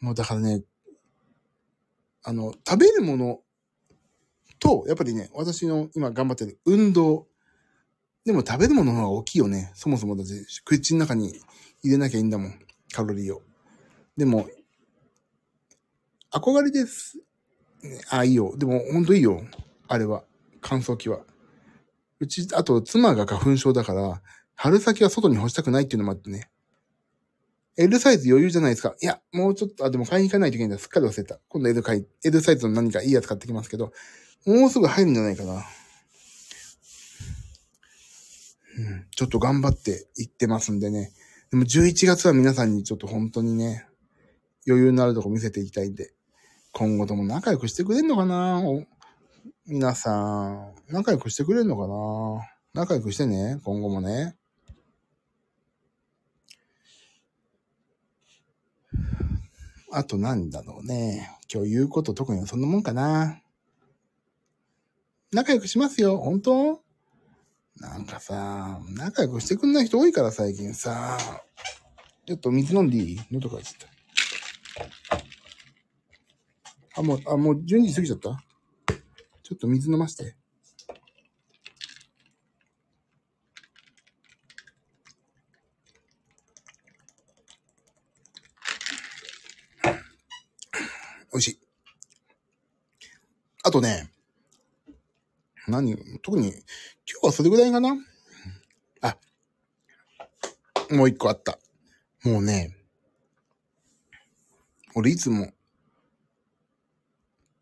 [0.00, 0.62] もうだからね、
[2.22, 3.40] あの、食べるもの
[4.58, 7.26] と、やっぱりね、私の今頑張ってる運動。
[8.24, 9.72] でも食べるものの方が大きいよね。
[9.74, 10.32] そもそもだって、
[10.64, 11.34] 口の中に
[11.82, 12.58] 入れなきゃいいんだもん。
[12.92, 13.42] カロリーを。
[14.16, 14.48] でも、
[16.34, 17.20] 憧れです。
[18.10, 18.56] あ、いいよ。
[18.56, 19.40] でも、ほんといいよ。
[19.86, 20.24] あれは。
[20.60, 21.20] 乾燥機は。
[22.18, 24.20] うち、あと、妻が花粉症だから、
[24.56, 26.50] 春先は外に干したくないっていうのもあってね。
[27.76, 28.96] L サイズ余裕じゃないですか。
[29.00, 30.78] いや、もうちょっと、あ、でも買いに行かないといけないんだ。
[30.78, 31.38] すっかり忘れた。
[31.48, 33.92] 今度 L 買い、L サイズの何かいいやつ買ってきますけど、
[34.44, 35.64] もうすぐ入るんじゃないかな。
[38.76, 41.12] うん、ちょっと頑張って行ってますんでね。
[41.50, 43.86] でも11月は皆さんにちょっと本当にね、
[44.66, 46.12] 余裕のあるとこ見せていきたいんで、
[46.76, 48.60] 今後とも仲良くしてくれんのかな？
[49.66, 52.82] 皆さん、仲良くしてくれんのかな？
[52.82, 54.34] 仲良くしてね、今後もね。
[59.92, 61.30] あとなんだろうね。
[61.52, 63.40] 今日言うこと特にそんなもんかな。
[65.32, 66.80] 仲良くしますよ、本当？
[67.78, 71.16] なんかさ、仲良くしてくんない人多いから最近さ。
[72.26, 73.20] ちょっと水飲んでいい？
[73.30, 75.24] 喉かいちゃった。
[76.96, 78.44] あ、もう、あ、もう12時過ぎちゃった？
[79.42, 80.36] ちょっと水飲まして。
[91.32, 91.60] 美味しい。
[93.64, 94.12] あとね、
[95.66, 96.54] 何特に、今
[97.22, 97.96] 日はそれぐらいかな？
[99.00, 99.16] あ、
[100.90, 101.58] もう一個あった。
[102.22, 102.76] もうね、
[104.94, 105.52] 俺いつも、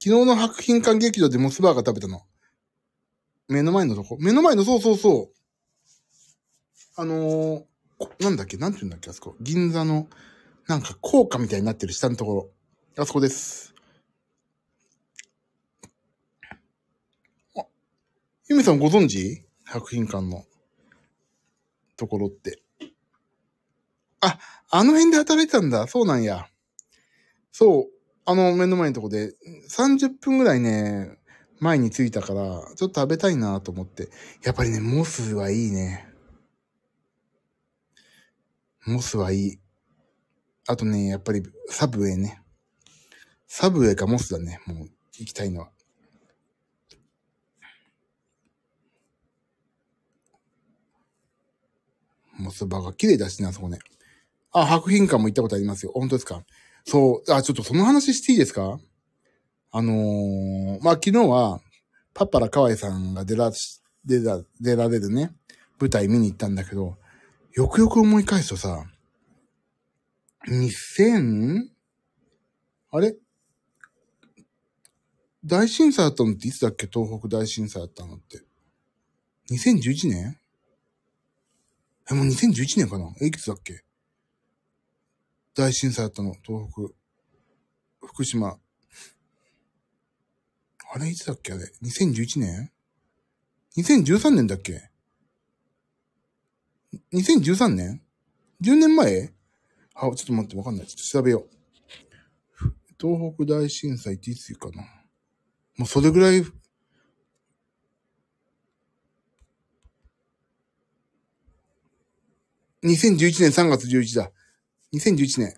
[0.05, 2.23] 昨日の白品館劇場でモスバーガー食べたの。
[3.47, 4.17] 目の前のとこ。
[4.19, 5.35] 目の前の、そうそうそう。
[6.97, 7.65] あのー、
[8.19, 8.57] なんだっけ？
[8.57, 9.11] なんて言うんだっけ？
[9.11, 9.37] あそこ。
[9.41, 10.09] 銀座の、
[10.67, 12.51] なんか高架みたいになってる下のところ。
[13.01, 13.75] あそこです。
[17.57, 17.65] あ、
[18.49, 19.45] ゆめさんご存知？
[19.63, 20.45] 白品館の
[21.97, 22.61] ところって。
[24.21, 24.37] あ、
[24.69, 25.87] あの辺で働いてたんだ。
[25.87, 26.49] そうなんや。
[27.53, 28.02] そう。
[28.25, 29.35] あの目の前のとこで、
[29.69, 31.19] 30分ぐらいね、
[31.59, 34.11] 前に着いたから、ちょっと食べたいなと思って。
[34.45, 36.07] やっぱりね、モスはいいね。
[38.87, 39.59] モスはいい。
[40.69, 42.41] あとね、やっぱりサブウェイね。
[43.47, 44.61] サブウェイかモスだね。
[44.67, 45.71] もう、行きたいのは。
[52.39, 53.79] モスバーガー綺麗だしね、あそこね。
[54.53, 55.93] あ、白品館も行ったことありますよ。
[55.95, 56.45] 本当ですか？
[56.85, 58.79] そう、あ、ちょっとその話していいですか？
[59.71, 61.61] あのー、まあ、昨日は、
[62.15, 63.51] パッパラ河合さんが出ら、
[64.05, 65.35] 出ら、出られるね、
[65.81, 66.99] 舞台見に行ったんだけど、
[67.55, 68.85] よくよく思い返すとさ、
[70.49, 71.69] 2000?
[72.91, 73.17] あれ？
[75.45, 76.87] 大震災あったのっていつだっけ？
[76.93, 78.43] 東北大震災あったのって。
[79.51, 80.39] 2011年？
[82.11, 83.83] え、もう2011年かな、いくつだっけ？
[85.55, 86.95] 大震災あったの、東北。
[88.07, 88.59] 福島。
[90.95, 92.73] あれいつだっけあれ ?2011 年
[93.77, 94.91] ?2013 年だっけ
[97.13, 98.03] ?2013 年
[98.63, 99.35] ?10 年前？
[99.95, 100.87] あ、ちょっと待って、わかんない。
[100.87, 101.51] ちょっと調べよう。
[102.99, 104.83] 東北大震災っていつかな
[105.77, 106.43] もうそれぐらい、
[112.85, 114.33] 2011年3月11だ。
[114.95, 115.55] 2011年。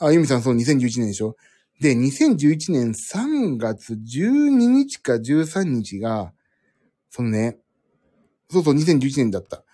[0.00, 1.36] あ、ゆみさんそう2011年でしょ
[1.80, 6.32] で、2011年3月12日か13日が、
[7.10, 7.58] そのね、
[8.50, 9.64] そうそう2011年だった。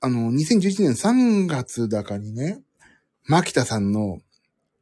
[0.00, 2.62] あの、2011年3月だかにね、
[3.26, 4.20] 牧田さんの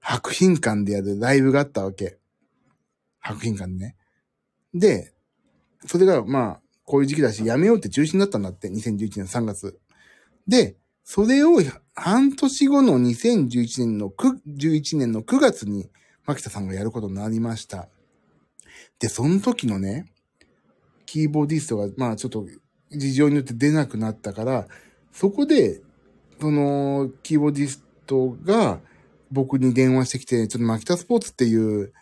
[0.01, 2.19] 白品館でやるライブがあったわけ。
[3.21, 3.97] 白品館でね。
[4.75, 5.15] で、
[5.87, 9.79] それが、まあ、こういう時期だし、やめようって中止になったんだって、2011年3月。
[10.47, 11.59] で、それを
[11.95, 15.91] 半年後の2011年の9、11年の9月に、
[16.27, 17.89] 牧田さんがやることになりました。
[18.99, 20.07] で、その時のね、
[21.05, 22.47] キーボーディストが、まあちょっと
[22.91, 24.67] 事情によって出なくなったから、
[25.13, 25.83] そこで、
[26.41, 28.81] その、キーボーディストが
[29.31, 31.93] 僕に電話してきて、ちょっとマキタスポーツっていう、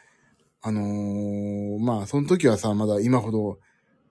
[0.62, 3.59] あのー、まあ、その時はさ、まだ今ほど、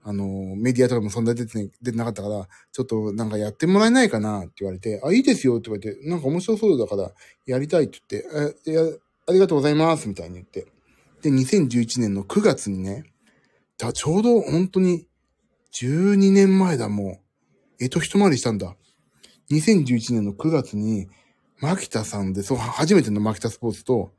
[0.03, 7.11] あの、メディアとかもそんな出て、出てなかったから、ちょっとなんかやってもらえないかなって言われて、あ、いいですよって言われて、なんか面白そうだから、
[7.45, 8.81] やりたいって言って、え、や、
[9.27, 10.65] ありがとうございますみたいに言って。
[11.21, 13.03] で、2011年の9月にね、
[13.77, 15.05] だちょうど本当に
[15.73, 17.19] 12年前だ、も
[17.79, 17.83] う。
[17.83, 18.75] えっと一回りしたんだ。
[19.51, 21.07] 2011年の9月に、
[21.59, 24.11] 牧田さんで、そう、初めての牧田スポーツと、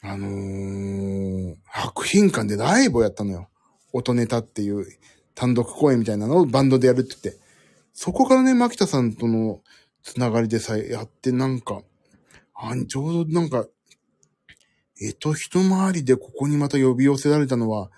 [0.00, 3.48] あのー、白品館でライブをやったのよ。
[3.92, 4.86] 音ネタっていう
[5.34, 7.40] 単独公演みたいなのをバンドでやるって言って。
[7.92, 9.60] そこからね、牧田さんとの
[10.02, 11.82] つながりでさえやってなんか、
[12.54, 13.66] あ、ちょうどなんか、
[15.00, 17.90] えと、一回りでここにまた呼び寄せられたのは、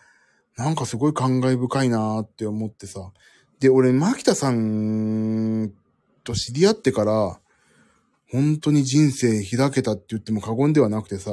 [0.57, 3.13] なんかすごい感慨深いなーって思ってさ。
[3.61, 5.73] で、俺、牧田さん
[6.23, 7.41] と知り合ってから、
[8.31, 11.31] 本当に人生開けたって言っても過言ではなくてさ、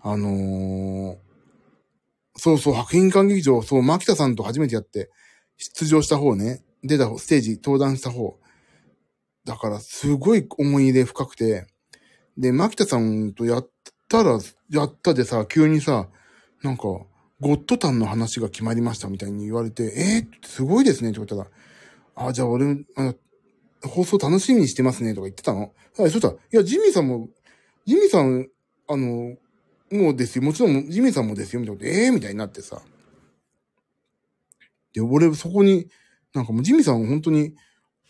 [0.00, 1.16] あのー、
[2.36, 5.10] そうそう、白品館劇場、そう、牧田さんと初めてやって、
[5.56, 8.38] 出場した方ね、出た方、ステージ、登壇した方。
[9.44, 11.66] だから、すごい思い入れ深くて、
[12.36, 13.70] で、牧田さんとやっ
[14.08, 14.38] たら、
[14.70, 16.08] やったでさ、急にさ、
[16.62, 16.82] なんか、
[17.40, 21.46] ゴッドタンの話が決まりましたみたいに言われて、えー、すごいですねって言ったら、
[22.14, 23.14] あ、じゃあ俺、あ
[23.86, 25.72] 放送楽しみにしてますねとか言ってたの。
[25.98, 27.28] はい、そしたら、いや、ジミーさんも、
[27.86, 28.48] ジミーさん、
[28.88, 29.36] あの、
[29.90, 30.44] もうですよ。
[30.44, 31.60] もちろん、ジミーさんもですよ。
[31.60, 31.86] みたいな。
[31.86, 32.82] ええー、みたいになってさ。
[34.92, 35.88] で、俺、そこに、
[36.34, 37.54] なんかもうジミーさん本当に、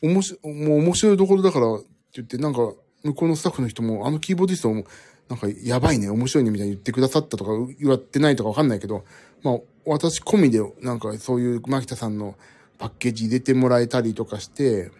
[0.03, 4.85] おもし、もう面白いところだからって言って、なんか、向こうのスタッフの人も、あのキーボーディストも、
[5.29, 9.05] なんか、やばいね、面白いね、みたいに言ってくださったとか、言わってないとかわかんないけど、
[9.43, 12.37] まあ、私込みで、なんか、そういう、牧田さんの
[12.79, 14.91] パッケージ入れてもらえたりとかして、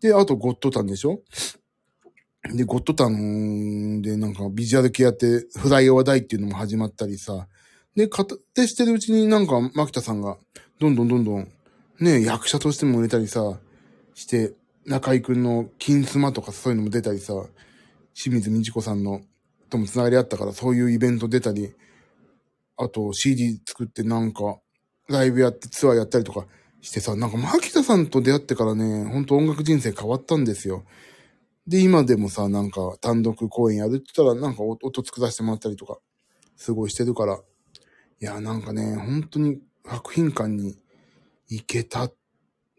[0.00, 1.20] で、あとゴッドタンでしょ？
[2.54, 7.46] で、ゴッドタンでなんかビジュアル系やって、フライオアダイっていうのも始まったりさ。
[7.94, 10.38] で、勝手してるうちになんか、牧田さんが、
[10.80, 11.48] どんどんどんどん、
[12.00, 13.60] ね、役者としても売れたりさ、
[14.14, 14.54] して、
[14.86, 17.34] 中井くんの金スマとかそういうのも出たりさ、
[18.14, 19.20] 清水美智子さんの、
[19.70, 21.72] とも繋がりあったから、そういうイベント出たり、
[22.76, 24.58] あと CD 作ってなんか、
[25.08, 26.46] ライブやってツアーやったりとか、
[26.80, 30.84] してさ、なんか、牧田さんと出会ってからね、ほんと音楽人生変わったんですよ。
[31.66, 35.98] で、今でもさ、なんか、単独公演やるって言ったら、なんか音作らせてもらったりとか、
[36.56, 37.40] すごいしてるから。
[38.20, 40.76] いや、なんかね、本当に白品館に
[41.48, 42.10] 行けた。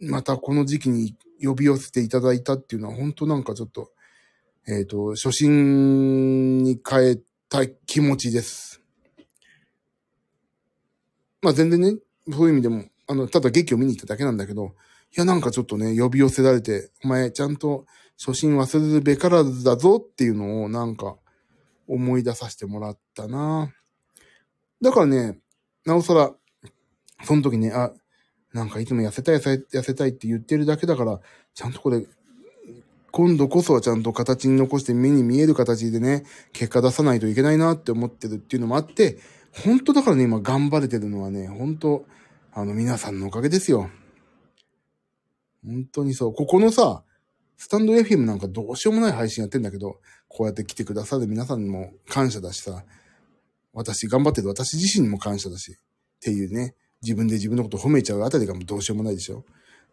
[0.02, 3.92] またこの時期に呼び寄せていただいたっていうのは、本当なんかちょっと、
[4.68, 7.20] えっ、ー、と、初心に変え
[7.50, 8.82] たい気持ちです。
[11.42, 11.98] まあ全然ね、
[12.32, 14.76] そういう意味でも、あの、ただ劇を見に行っただけなんだけど、
[15.16, 17.86] いや、なんかちょっとね、呼び寄せられて、お前、ちゃんと
[18.18, 21.18] 初心忘れるべからずだぞっていうのを、なんか、
[21.88, 23.74] 思い出させてもらったな
[24.82, 25.38] だからね、
[25.86, 26.34] なおさら、
[27.24, 27.92] その時ね、あ、
[28.54, 31.20] なんかいつも痩せたい、痩せたいって言ってるだけだから、
[31.54, 32.06] ちゃんとこれ、
[33.12, 39.20] 今度こそはちゃんと形に残して目に見える形でね、結果出さないといけないなって思ってるっていうのもあって、
[39.52, 42.06] 本当だからね、今頑張れてるのはね、本当
[42.54, 43.90] あの皆さんのおかげですよ。
[45.66, 46.34] 本当にそう。
[46.34, 47.04] ここのさ、
[47.64, 52.84] スタンド FM なんかどうしようもない配信やってんだけど、こうやって来てくださる皆さんにも感謝だしさ、
[53.72, 55.76] 私頑張ってる私自身にも感謝だし、っ
[56.20, 59.46] ていうね、自分で自分のこと褒めちゃうあたりがもうどうしようもないでしょ。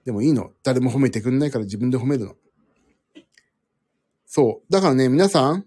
[0.04, 0.50] でもいいの。
[0.64, 2.34] 誰も褒めてくんないから自分で褒めるの。
[4.26, 4.72] そう。
[4.72, 5.64] だからね、皆さん、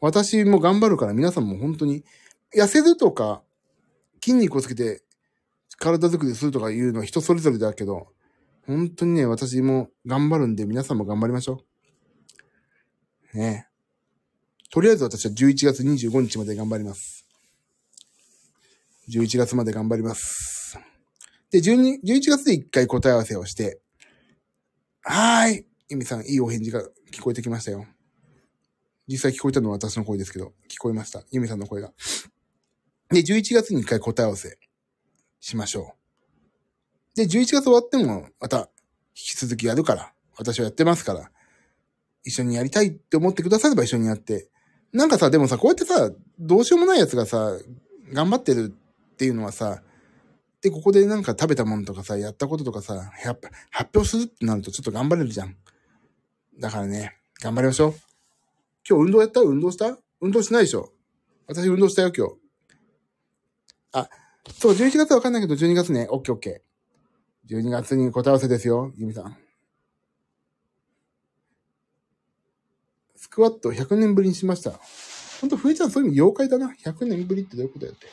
[0.00, 2.04] 私も頑張るから皆さんも本当に、
[2.56, 3.42] 痩せるとか、
[4.22, 5.02] 筋肉をつけて
[5.78, 8.06] 体作りするとかいうのは人それぞれだけど、
[8.66, 11.64] 本当にね、私も頑張るんで皆さんも頑張りましょ
[13.34, 13.38] う。
[13.38, 13.66] ね
[14.70, 17.26] とりあえず私は11月25日まで頑張ります。
[19.10, 20.78] 11月まで頑張ります。
[21.50, 23.80] で、12 11月で1回答え合わせをして、
[25.02, 25.66] はーい。
[25.90, 26.82] ゆみさん、いいお返事が
[27.12, 27.86] 聞こえてきましたよ。
[29.06, 31.22] 実際聞こえたのは私の声ですけど、聞こえました。
[31.30, 31.92] ゆみさんの声が。
[33.10, 34.56] で、11月に1回答え合わせ
[35.40, 36.01] しましょう。
[37.14, 38.66] で、11月終わっても、また、引
[39.14, 41.30] き続きやるから、私はやってますから、
[42.24, 44.48] 一緒にやりたいって思ってくだされば一緒にやって、
[44.92, 47.58] なんかさ、でもさ、こうやってさ、どうしようもないやつがさ、
[48.12, 49.82] 頑張ってるっていうのはさ、
[50.60, 55.56] で、ここでなんか食べたものとかさ、やったこととかさ、やっぱ発表するってなるとちょっと頑張れるじゃん。
[56.60, 57.94] だからね、頑張りましょう。
[58.88, 59.40] 今日運動やった？
[59.40, 59.98] 運動した？
[60.20, 60.92] 運動しないでしょ
[61.48, 62.34] 私運動したよ、今日。
[63.92, 64.08] あ、
[64.54, 66.06] そう、11月はわかんないけど、12月ね。
[66.10, 66.71] オッケーオッケー。
[67.48, 69.36] 12月に答え合わせですよ、ゆみさん。
[73.16, 74.72] スクワット100年ぶりにしました。
[75.40, 76.74] ほんと、ふえちゃんそういう意味妖怪だな。
[76.84, 78.06] 100年ぶりってどういうことやって。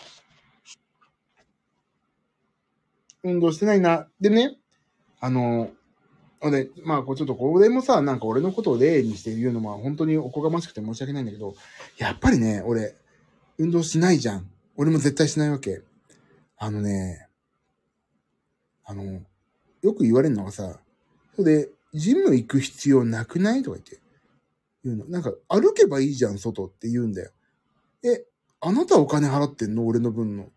[3.24, 4.08] 運動してないな。
[4.20, 4.58] でね、
[5.20, 5.72] あの、
[6.42, 11.54] で、まあ、ちょっとこれもさ、なんか俺のことを例にして言うのも本当におこがましくて申し訳ないんだけど、
[11.98, 12.96] やっぱりね、俺、
[13.58, 14.50] 運動しないじゃん。
[14.78, 15.82] 俺も絶対しないわけ。
[16.58, 17.29] あのね、
[18.90, 19.22] あの、
[19.84, 20.80] よく言われるのがさ、
[21.36, 23.62] それで、ジム行く必要なくない？
[23.62, 24.00] とか言って。
[24.84, 25.06] 言うの。
[25.06, 27.32] なんか、歩けばいいじゃん、外って言うんだよ。
[28.04, 28.26] え、
[28.62, 29.86] あなたお金払ってんの？
[29.86, 30.48] 俺の分の。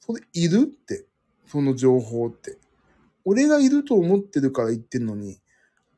[0.00, 1.04] それ、いるって。
[1.46, 2.56] その情報って。
[3.26, 5.38] 俺がいると思ってるから言ってんのに、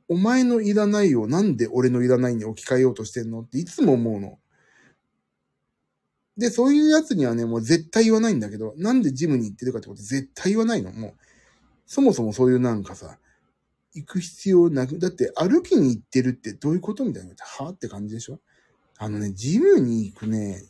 [0.09, 3.43] お前のいらないをなんで俺のいらないに置き換えようとしてんの？
[3.43, 4.41] っていつも思うの。
[6.37, 10.91] で、そういうやつにはね、もう絶対言わないんだけど、なんでジムに行ってるかってこと絶対言わないの。
[10.91, 11.15] もう、
[11.93, 13.19] そもそもそういうなんかさ、
[13.93, 17.35] 行く必要なく、だって歩きに行ってるってどういうことみたいな。
[17.39, 18.41] はって感じでしょ？
[18.97, 20.65] あのね、ジムに行くね、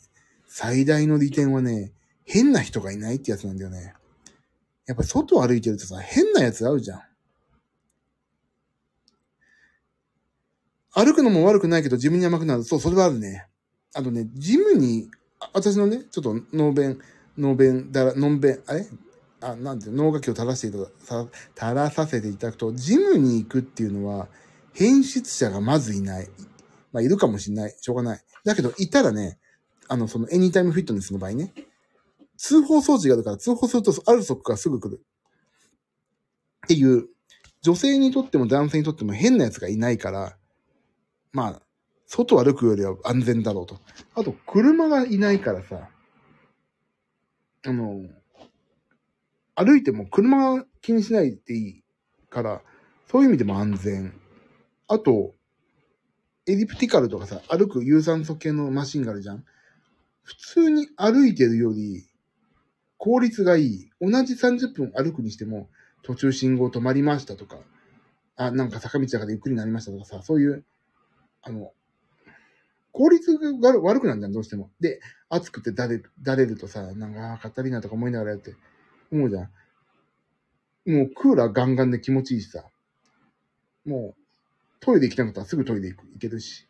[0.49, 1.93] 最大の利点はね、
[2.25, 3.93] 変な人がいないってやつなんだよね。
[4.85, 7.01] やっぱ外歩いてるとさ、変なやつ会うじゃん。
[10.91, 12.65] 歩くのも悪くないけど自分に甘くなる。
[12.65, 13.47] そう、それはあるね。
[13.93, 15.09] あとね、ジムに
[15.53, 16.99] 私のね、ちょっと脳弁、
[17.37, 18.85] 脳弁、だら、のんべん、あれ？
[19.51, 20.87] あ、なんて、脳書きを垂らしていただ、
[21.55, 24.27] 垂らさせていただくと、ジムに行くっていうのは、
[24.73, 26.29] 変質者がまずいない。
[26.91, 27.75] まあ、いるかもしんない。
[27.79, 28.21] しょうがない。
[28.43, 29.39] だけど、いたらね、
[29.87, 31.53] あの、その、エニタイムフィットネスの場合ね、
[32.37, 35.03] 通報装置があるから、通報すると、ある速がすぐ来る。
[36.65, 37.07] っていう、
[37.61, 40.37] 女性にとっても男性にとっても変な奴がいないから、
[41.31, 41.61] まあ、
[42.05, 43.79] 外歩くよりは安全だろうと。
[44.15, 45.89] あと、車がいないからさ、
[47.65, 48.01] あの、
[49.55, 51.83] 歩いても車が気にしないでいい
[52.29, 52.61] から、
[53.07, 54.13] そういう意味でも安全。
[54.87, 55.35] あと、
[56.45, 59.45] エリプティカルとかさ、歩く有酸素系のマシンがあるじゃん。
[60.23, 62.05] 普通に歩いてるより、
[62.97, 63.89] 効率がいい。
[64.01, 65.69] 同じ30分歩くにしても、
[66.01, 67.57] 途中信号止まりましたとか、
[68.35, 70.65] あ、なんか坂道だからゆっくりになりましたとかさ、そういう、
[71.41, 71.71] あの、
[72.91, 74.69] 効率が悪くなるじゃん、どうしても。
[74.79, 74.99] で、
[75.29, 78.55] 暑くてだれ、だれるとさ、なんか、カタリナとか思いながらやって、
[79.15, 79.49] 思うじゃん。
[80.91, 82.65] もうクーラーガンガンで気持ちいいしさ。
[83.85, 84.21] もう、
[84.79, 86.67] トイレ行きたかったらすぐトイレ行く、行けるし。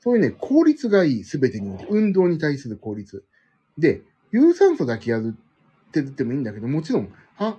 [0.00, 1.86] そういうね、効率がいい、すべてにおいて。
[1.88, 3.24] 運動に対する効率。
[3.78, 7.56] で、有酸素だけやるって言ってもいいんだけど、もちろん、あ、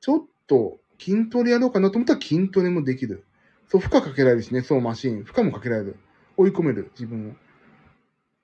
[0.00, 3.24] ちょっと筋トレやろうかなと思ったら筋トレもできる。
[3.68, 5.24] そう、負荷かけられるしね、そうマシン。
[5.24, 5.96] 負荷もかけられる。
[6.36, 7.34] 追い込める、自分を。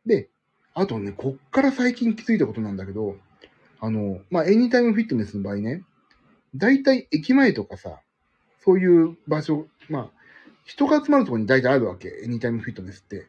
[0.04, 0.28] で、
[0.74, 3.16] あとね、こっから最近気づいたことなんだけど、
[3.80, 5.82] あの、まあ、エニタイムフィットネスの場合ね、
[6.54, 8.00] だいたい駅前とかさ、
[8.64, 10.10] そういう場所、まあ、
[10.64, 12.08] 人が集まるところに大体あるわけ。
[12.24, 13.26] エニタイムフィットネスって。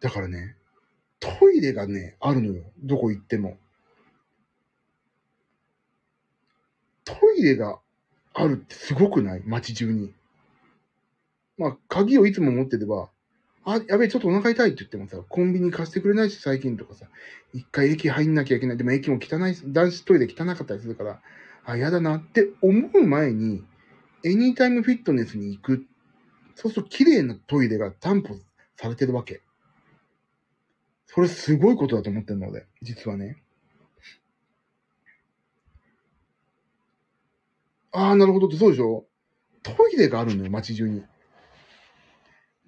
[0.00, 0.56] だからね、
[1.18, 2.62] トイレがね、あるのよ。
[2.82, 3.58] どこ行っても。
[7.04, 7.78] トイレが
[8.32, 9.42] あるってすごくない？
[9.44, 10.14] 街中に。
[11.58, 13.10] まあ、鍵をいつも持ってれば、
[13.64, 17.06] あ、やべえ、ちょっとお腹痛いって言ってもさ、コンビニ貸してくれないし、最近とかさ、
[17.52, 18.76] 一回駅入んなきゃいけない。
[18.76, 21.20] でも駅も汚い、男子トイレ汚かったりするから、
[21.64, 23.62] あ、やだなって思う前に、
[24.24, 25.86] エニータイムフィットネスに行く。
[26.54, 28.34] そうすると綺麗なトイレが担保
[28.76, 29.42] されてるわけ。
[31.06, 33.42] それすごいことだと思ってるので、実はね。
[37.92, 39.04] ああ、なるほどってそうでしょ？
[39.62, 41.02] トイレがあるのよ、街中に。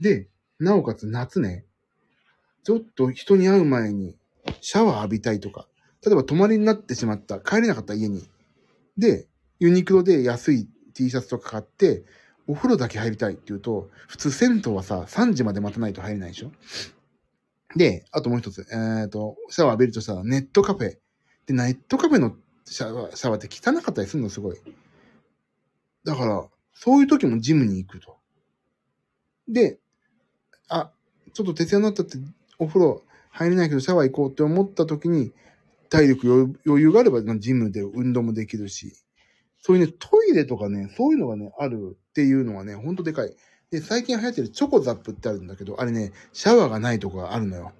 [0.01, 0.27] で、
[0.63, 1.65] なおかつ夏ね、
[2.65, 4.17] ちょっと人に会う前に
[4.61, 5.67] シャワー浴びたいとか、
[6.05, 8.29] 例えば泊まりになってしまった、帰れなかった家に。
[8.97, 9.27] で、
[9.59, 12.05] ユニクロで安い T シャツとか買って、
[12.47, 16.53] お風呂だけ入りたいって言うと、普通銭湯はさ、3時まで待たないと入れないでしょ
[17.77, 20.99] で、あともう一つ、えっ、ー、と、シャワー浴びるとしたらネットカフェ。
[21.47, 22.37] で、ネットカフェの
[22.67, 24.57] シャワーシャワーって汚かったりするの、すごい。
[26.05, 28.19] だから、そういう時もジムに行くと。
[29.49, 29.79] で、
[30.69, 30.91] あ、
[31.33, 32.19] ちょっと徹夜になったって
[32.59, 35.33] お風呂入れないけどシャワー行こうって思った時に、
[35.89, 38.95] 体力余裕があれば、ジムで運動もできるし、
[39.61, 43.35] そういうね、トイレとかね、そういうのがね、あるっていうのはね、ほんとでかい。
[43.71, 47.73] で、最近流行ってるチョコザップってあるんだけど、あれね、シャワーがないとこがあるのよ。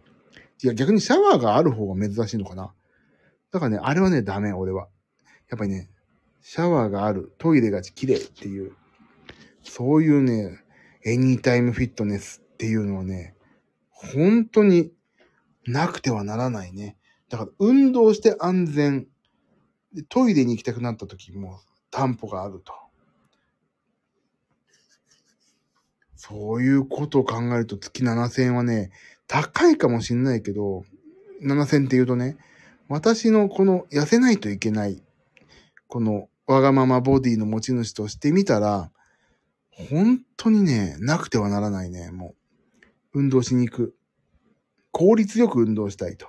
[0.63, 2.73] いや、逆にシャワーがある方が珍しいのかな。
[3.51, 4.89] だからね、あれはね、ダメ、俺は。
[5.51, 5.91] やっぱりね、
[6.41, 8.73] シャワーがある、トイレが綺麗っていう、
[9.63, 10.59] そういうね、
[11.05, 13.35] エニータイムフィットネスっていうのはね、
[13.91, 14.93] 本当に
[15.67, 16.97] なくてはならないね。
[17.29, 19.09] だから運動して安全。
[20.09, 21.61] トイレに行きたくなった時も
[21.91, 22.73] 担保があると。
[26.15, 28.93] そういうことを考えると月7000円はね、
[29.27, 30.85] 高いかもしんないけど、
[31.43, 32.37] 7000って言うとね、
[32.89, 35.03] 私のこの痩せないといけない、
[35.89, 38.93] このわがままボディの持ち主としてみたら、
[39.73, 42.42] 本当にね、なくてはならないね、もう。
[43.15, 43.95] 運動しに行く。
[44.91, 46.27] 効率よく運動したいと。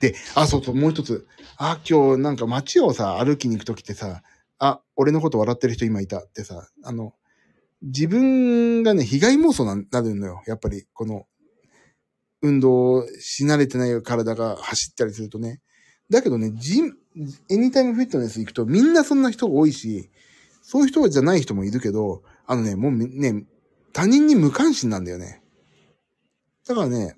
[0.00, 1.26] で、あ、そうそう、もう一つ。
[1.56, 4.22] あ、今日なんか街をさ、歩きに行くときってさ、
[4.58, 7.14] あ、俺のこと笑ってる人今いたってさ、あの、
[7.82, 10.42] 自分がね、被害妄想ななるのよ。
[10.46, 11.26] やっぱり、この、
[12.40, 15.60] 運動し慣れてない体が走ったりするとね。
[16.10, 16.94] だけどね、ジム、
[17.50, 20.10] エニタイムフィットネス行くとみんなそんな人が多いし、
[20.62, 23.44] そういう人じゃない人もいるけど、あのね、もうね、
[23.92, 25.42] 他人に無関心なんだよね。
[26.68, 27.16] だからね、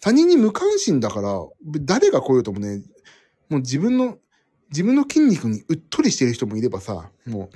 [0.00, 1.40] 他人に無関心だから、
[1.80, 2.82] 誰が来ようともね、
[3.48, 4.18] もう自分の、
[4.70, 7.50] 自分の筋肉にうっとりしてる人もいればさ、もう、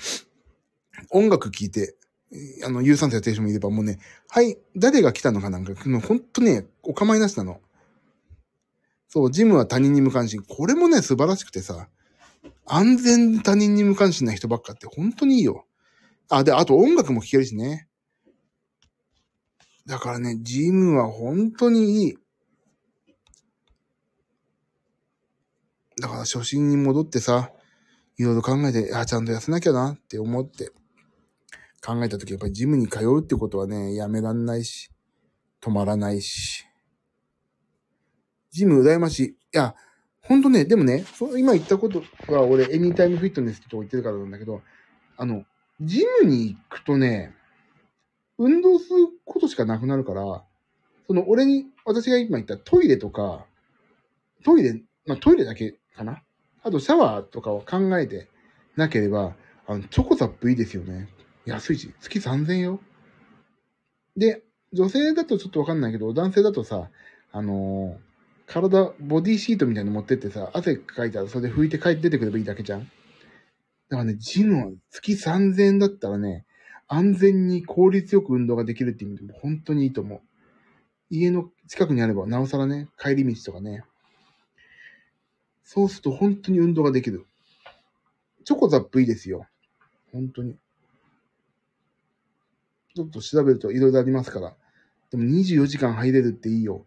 [1.11, 1.95] 音楽聴いて、
[2.65, 3.99] あの、有酸素やってる人もいれば、もうね、
[4.29, 7.61] はい、誰が来たのかなんか、もうほんとね、お構いなしなの。
[9.09, 10.43] そう、ジムは他人に無関心。
[10.43, 11.89] これもね、素晴らしくてさ、
[12.65, 15.67] 安全他人に無関心な人ばっかって本当にいいよ。
[16.31, 17.89] あ、で、あと音楽も聴けるしね。
[19.87, 22.15] だからね、ジムは本当にいい。
[26.01, 27.51] だから初心に戻ってさ、
[28.17, 30.71] いろいろ考えて、あ、ちゃんと痩せなきゃなって思って
[31.85, 34.91] 考えたとき、やっぱりジムに通うってことはね、やめらんないし、
[35.61, 36.65] 止まらないし。
[38.51, 39.25] ジム羨ましい。
[39.25, 39.75] いや、
[40.23, 41.05] ほんとね、でもね、
[41.37, 44.63] 今言ったことは俺、エニータイムフィットネスってとこ言ってるからなんだけど、
[45.17, 45.45] あの、
[45.81, 47.35] ジムに行くとね、
[48.39, 50.45] 運動することしかなくなるから、
[51.07, 53.47] その俺に、私が今言ったトイレとか、
[54.45, 56.23] トイレ、まあトイレだけかな？
[56.63, 58.29] あとシャワーとかを考えて
[58.77, 61.09] なければ、あの、チョコザップいいですよね。
[61.45, 62.81] 安いし、月3000よ。
[64.17, 66.91] で、女性だとちょっとわかんないけど、男性だとさ、
[67.33, 72.81] あのー、体、ボディシートみたいなの持ってってさ、汗かいたらそれで拭いて帰って出てくればいいだけじゃん。
[72.81, 72.87] だ
[73.91, 76.47] からね、ジムは月3000円だったらね、
[76.89, 80.21] 安全に効率よく運動ができるって意味でも本当にいいと思う。
[81.11, 83.85] 家の近くにあれば、なおさらね、帰り道とかね、
[85.65, 87.27] そうすると本当に運動ができる。
[88.45, 89.47] チョコザップいいですよ。
[90.13, 90.57] 本当に。
[92.95, 94.55] ちょっと調べると色々ありますから。
[95.11, 96.85] でも24時間入れるっていいよ。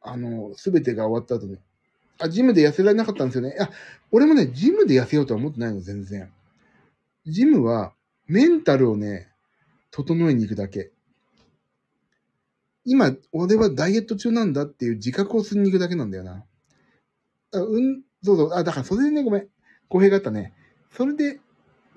[0.00, 1.58] あの、すべてが終わった後に。
[2.20, 3.54] あ、ジムで痩せられなかったんですよね。
[3.54, 3.70] いや、
[4.10, 6.30] 俺もね、ジムで痩せようとは思ってないの、全然。
[7.26, 7.94] ジムは、
[8.28, 9.28] メンタルをね、
[9.90, 10.92] 整えに行くだけ。
[12.84, 16.44] 今、俺はダイエット中なんだっていう自覚をするに行くだけなんだよな。
[17.54, 18.52] あうん、そうそう。
[18.52, 19.48] あ、だからそれでね、ごめん。
[19.88, 20.52] 公平があったね。
[20.92, 21.40] それで、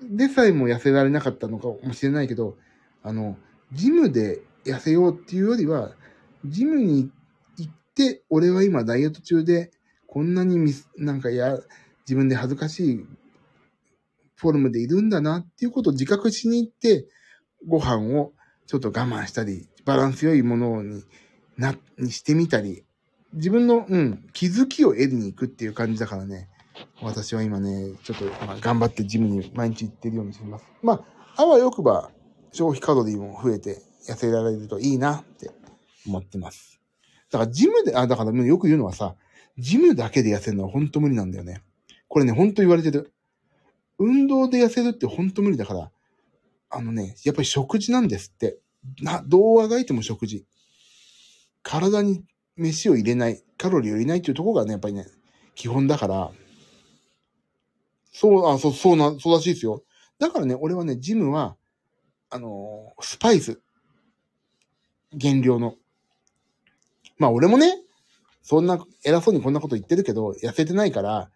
[0.02, 2.56] でさえも痩せられなかったのかもしれないけど、
[3.02, 3.36] あの、
[3.72, 5.92] ジムで痩せようっていうよりは、
[6.46, 7.10] ジムに
[7.58, 9.70] 行って、俺は今ダイエット中で、
[10.06, 11.58] こんなにミス、なんかや、
[12.06, 13.06] 自分で恥ずかしい
[14.42, 17.06] フォルムでいるんだなっていうことを自覚しに行って、
[17.68, 18.32] ご飯を
[18.66, 21.04] ちょっと我慢したり、バランス良いものに
[21.56, 22.84] な、にしてみたり、
[23.34, 26.48] 自分の、うん、気づきを得に行くっていう感じだからね、
[27.00, 30.64] 私は今ね、ちょっと、まあ、頑張ってジムに毎日行ってるようにしてます。
[30.82, 31.04] ま
[31.36, 32.10] あ、あわよくば
[32.50, 35.52] 消費カロリーも増えて痩せられるといいなって
[36.04, 36.80] 思ってます。
[37.30, 39.14] だからジムで、あ、だからよく言うのはさ、
[39.56, 41.62] ジムだけで痩せるのは本当無理なんだよね。
[42.08, 43.11] これね、本当言われてる。
[43.98, 45.90] 運動で痩せるって本当無理だから、
[46.70, 48.58] あのね、やっぱり食事なんですって。
[49.00, 50.44] な、どうあがいても食事。
[51.62, 52.24] 体に
[52.56, 55.06] 飯を入れない、カロリーを入れないっていうところがね、やっぱりね、
[55.54, 56.30] 基本だから、
[58.12, 59.84] そう、あ、そう、そうな、そうらしいですよ。
[60.18, 61.56] だからね、俺はね、ジムは、
[62.30, 63.60] あのー、スパイス。
[65.12, 65.76] 減量の。
[67.18, 67.76] まあ俺もね、
[68.42, 71.30] そんな偉そうにこんなこと言ってるけど、痩せてないから、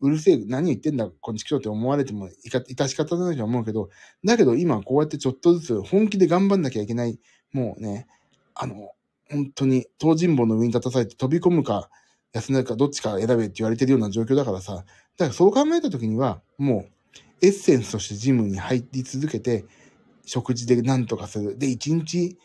[0.00, 3.88] うるせえ、何言ってんだ、こんちきしょって思われてもいか、いたし方ないと思うけど、
[4.24, 7.18] だけど今こうやってちょっとずつ本気で頑張んなきゃいけない、
[7.52, 8.06] もうね、
[8.54, 8.92] あの、
[9.30, 11.90] 本当に、東尋坊の上に立たされて飛び込むか、
[12.32, 14.86] 休めるかどっちか選べって言われてるような状況だからさ、だか
[15.18, 16.86] らそう考えた時には、も
[17.42, 19.64] う、エッセンスとしてジムに入り続けて、
[20.24, 21.58] 食事で何とかする。
[21.58, 22.38] で、1日、い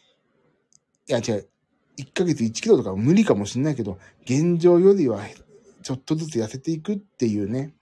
[1.07, 1.49] や違う、
[1.97, 5.21] 1ヶ月1キロとか無理かもしんないけど、現状よりは
[5.81, 7.73] ちょっとずつ痩せていくっていうね、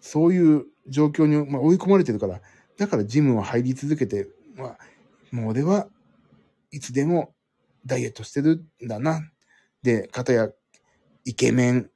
[0.00, 2.40] そういう状況に、まあ、追い込まれてるから、
[2.76, 4.78] だからジムは入り続けて、まあ、
[5.30, 5.88] もう俺は
[6.70, 7.34] いつでも
[7.86, 9.20] ダイエットしてるんだな。
[9.82, 10.48] で、方や
[11.24, 11.90] イケメン、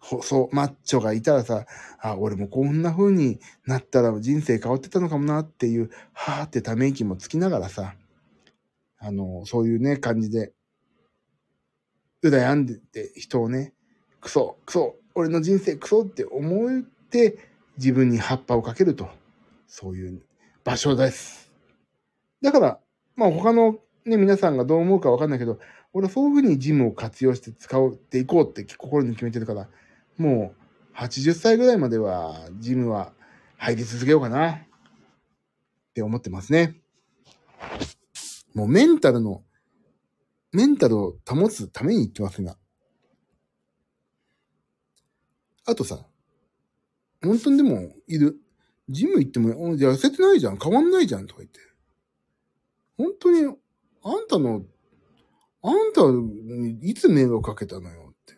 [0.00, 1.66] 細マッチョがいたらさ、
[2.00, 7.94] あ、俺もこんな風になったら人生変わってたのかもなっていう、はーってため息もつきながらさ、
[8.98, 10.52] あの、そういうね、感じで、
[12.22, 13.72] 羨んでて人をね、
[14.20, 17.38] クソ、クソ、俺の人生クソって思って
[17.76, 19.08] 自分に葉っぱをかけると、
[19.66, 20.22] そういう
[20.64, 21.50] 場所です。
[22.42, 22.78] だから、
[23.16, 25.58] まあ他のね、皆さんがどう思うかわかんないけど、
[25.92, 29.68] 俺はそういうふうにジムを活用して使っていこうって心に決めてるから、
[30.16, 30.54] も
[30.94, 33.12] う80歳ぐらいまではジムは
[33.56, 34.58] 入り続けようかなっ
[35.94, 36.76] て思ってますね。
[38.54, 39.42] もうメンタルの、
[40.52, 42.56] メンタルを保つために言ってますが。
[45.68, 45.98] あとさ、
[47.22, 48.40] 本当にでもいる。
[48.88, 51.60] ジム行っても、痩せてないじゃん、変わんないじゃんとか言って。
[52.96, 53.54] 本当に、
[54.02, 54.64] あんたの
[55.62, 58.34] あんたにいつ迷惑かけたのよって。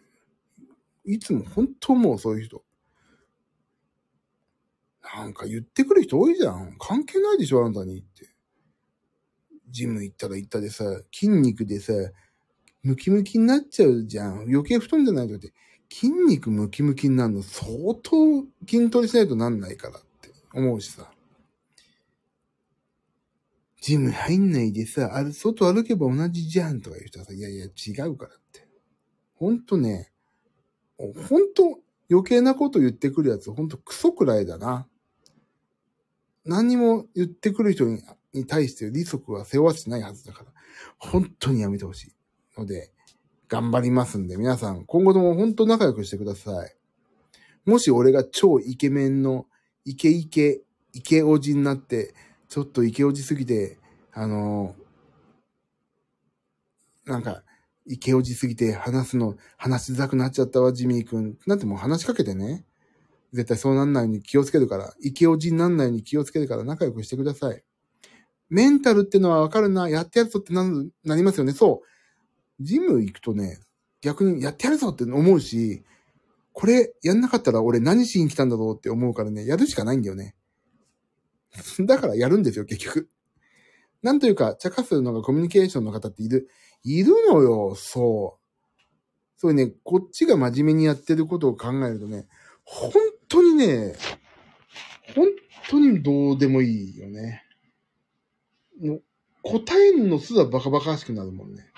[1.05, 2.65] いつも本当もうそういう人。
[5.17, 6.77] なんか言ってくる人多いじゃん。
[6.79, 8.29] 関係ないでしょ、あんたにって。
[9.71, 11.93] ジム行ったら行ったでさ、筋肉でさ、
[12.83, 14.43] ムキムキになっちゃうじゃん。
[14.49, 15.53] 余計太んじゃないとって。
[15.91, 17.69] 筋肉ムキムキになるの相
[18.03, 21.11] 当筋トレしないとなんないからって思うしさ。
[23.81, 28.69] ジム入んないでさ、ある、外歩けば同じじゃんとか言う人はさ、いやいや違うからって。
[29.35, 30.13] ほんとね、
[30.99, 31.81] ほんと
[32.11, 34.87] 余計なこと言ってくるやつ、ほんとクソくらいだな。
[36.45, 40.53] 何にも言ってくる人にに対して利息は背負わせてないはずだから、
[40.99, 42.15] 本当にやめてほしい。
[42.57, 42.93] ので、
[43.51, 46.73] 頑張りますんで、皆さん、今後とも本当仲良くしてください。
[47.67, 49.47] もし俺が超イケメンの
[49.85, 52.15] イケイケ、イケおじになって、
[52.49, 53.79] ちょっとイケオジすぎて、
[54.13, 54.77] あの
[57.07, 57.43] なんか、
[57.87, 61.37] イケオジすぎて話すの、話しづらくなっちゃったわ、ジミー君。
[61.45, 62.65] なんてもう話しかけてね。
[63.33, 67.65] 絶対そうなんないように気をつけるから、イケオジになんないように気をつけるから仲良くしてください。
[68.49, 70.65] メンタルってのはわかるな、やってやるぞってな
[71.05, 71.53] なりますよね。
[71.53, 71.91] そう。
[72.61, 73.59] ジム行くとね、
[74.03, 75.83] 逆にやってやるぞって思うし、
[76.53, 80.35] これやんなかったら俺何しに来たんだろうって思うからね、やるしかないんだよね。
[81.87, 83.09] だからやるんですよ、結局。
[84.03, 86.49] なんというか、茶化すのがコミュニケーションの方っている、
[86.85, 88.41] いるのよ、そう。
[89.37, 92.27] そうね、こっちが真面目にやってることを考えるとね、
[92.65, 92.93] 本
[93.29, 93.95] 当にね、
[95.15, 95.29] 本
[95.71, 97.43] 当にどうでもいいよね。
[98.79, 99.03] もう
[99.43, 101.70] 答えるのすらバカバカしくなるもんね。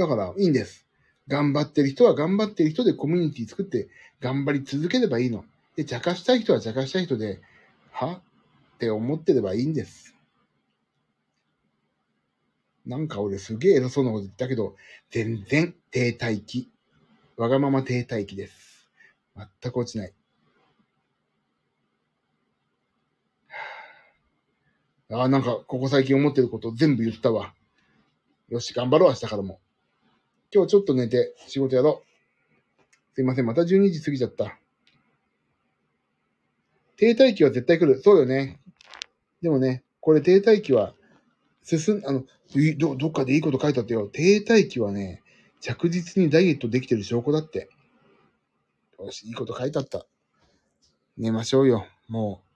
[0.00, 0.86] だから、いいんです。
[1.28, 5.44] 頑張ってる人は頑張ってる人でコミュニティ作って頑張り続ければいいの。
[5.76, 7.42] で、茶化したい人は茶化したい人で、
[7.92, 8.22] は？
[8.76, 10.14] って思ってればいいんです。
[12.86, 14.74] なんか俺すげえ偉そうなこと言ったけど、
[15.10, 16.70] 全然停滞期。
[17.36, 18.90] わがまま停滞期です。
[19.36, 20.14] 全く落ちない。
[25.12, 27.52] ああ、なんか、ここ最近思ってること全部言ったわ。
[28.48, 29.60] よし、頑張ろう、明日からも。
[30.52, 33.14] 今日ちょっと寝て仕事やろう。
[33.14, 34.58] すいません、また12時過ぎちゃった。
[36.96, 38.00] 停滞期は絶対来る。
[38.02, 38.60] そうよね。
[39.42, 40.94] でもね、これ停滞期は、
[41.62, 42.24] 進ん、あの、
[42.78, 44.08] ど、どっかでいいこと書いてあったよ。
[44.08, 45.22] 停滞期はね、
[45.60, 47.68] 着実にダイエットできてる証拠だって。
[48.98, 50.04] よし、いいこと書いてあった。
[51.16, 51.86] 寝ましょうよ。
[52.08, 52.50] もう。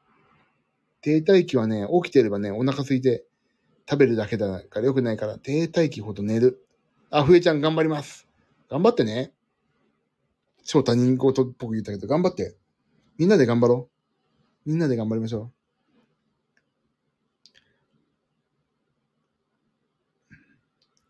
[1.00, 3.24] 停滞期はね、起きてればね、お腹空いて
[3.88, 6.63] 食べるだけだから良くないから、停滞期ほど寝る。
[7.16, 8.26] あ、ふえちゃん頑張ります。
[8.68, 9.30] 頑張ってね。
[10.64, 12.56] 超他人事っぽく言ったけど、頑張って。
[13.18, 13.88] みんなで頑張ろ
[14.66, 14.68] う。
[14.68, 15.52] みんなで頑張りましょ
[20.32, 20.34] う。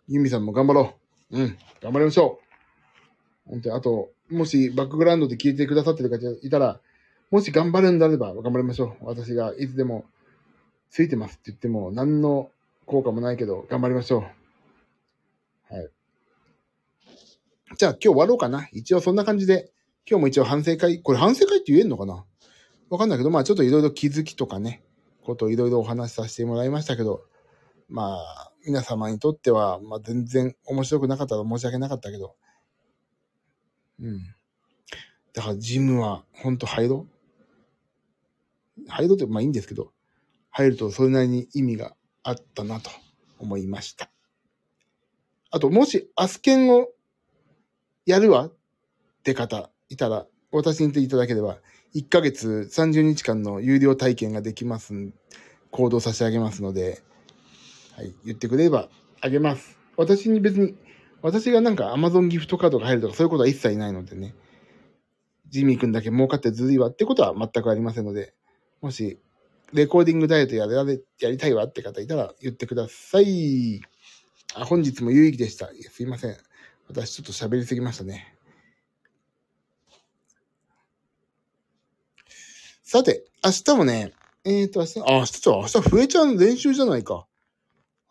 [0.09, 0.95] ゆみさんも頑張ろ
[1.31, 1.39] う。
[1.39, 1.59] うん。
[1.81, 2.39] 頑張りましょ
[3.47, 3.51] う。
[3.51, 6.81] 本当に、あと、もしバックグラウンドで聞いてくださってる方いたら、
[7.31, 9.07] もし頑張るんであれば頑張りましょう。
[9.07, 10.05] 私がいつでも
[10.91, 12.51] ついてますって言っても何の
[12.85, 14.23] 効果もないけど頑張りましょう。
[15.75, 15.89] はい。
[17.77, 18.69] じゃあ今日終わろうかな。
[18.73, 19.73] 一応そんな感じで、
[20.09, 22.25] 今日も一応反省会、これ反省会って言えんのかな？
[22.91, 24.83] わかんないけど、まあちょっといろいろ気づきとかね、
[25.23, 27.25] ことをいろいろお話しさせてもらいましたけど、
[27.89, 32.37] まあ皆様にとっては、まあ全然面白くなかったら申し訳なかったけど、
[34.01, 34.21] うん。
[35.33, 37.07] だからジムは本当入ろ
[38.79, 38.83] う。
[38.89, 39.93] 入ろうってまあいいんですけど、
[40.51, 42.91] 入るとそれなりに意味があったなと
[43.39, 44.11] 思いました。
[45.51, 46.89] あと、もしアスケンを
[48.07, 48.53] やるわっ
[49.23, 51.59] て方いたら、私に言っていただければ、
[51.95, 55.13] 1ヶ月30日間の有料体験ができます、
[55.71, 57.03] 行動差し上げますので、
[57.97, 58.89] はい、言ってくれれば
[59.21, 59.79] あげます。
[59.97, 60.75] 私に別に、
[61.23, 64.35] 私がなんか Amazon ギフトカードが入るとかそういうことは一切ないのでね、
[65.49, 68.35] ジミー君だけ儲かってずるいわってことは全くありませんので、
[68.81, 69.19] もし、
[69.73, 73.81] レコーディングダイエットやられ、やりたいわって方いたら言ってください。
[74.55, 75.71] あ、本日も有意義でした。
[75.91, 76.37] すいません。
[76.89, 78.35] 私ちょっと喋りすぎましたね。
[82.83, 84.13] さて、明日もね、
[84.45, 87.27] えーと、明日、あ、明日、明日、ふえちゃん練習じゃないか。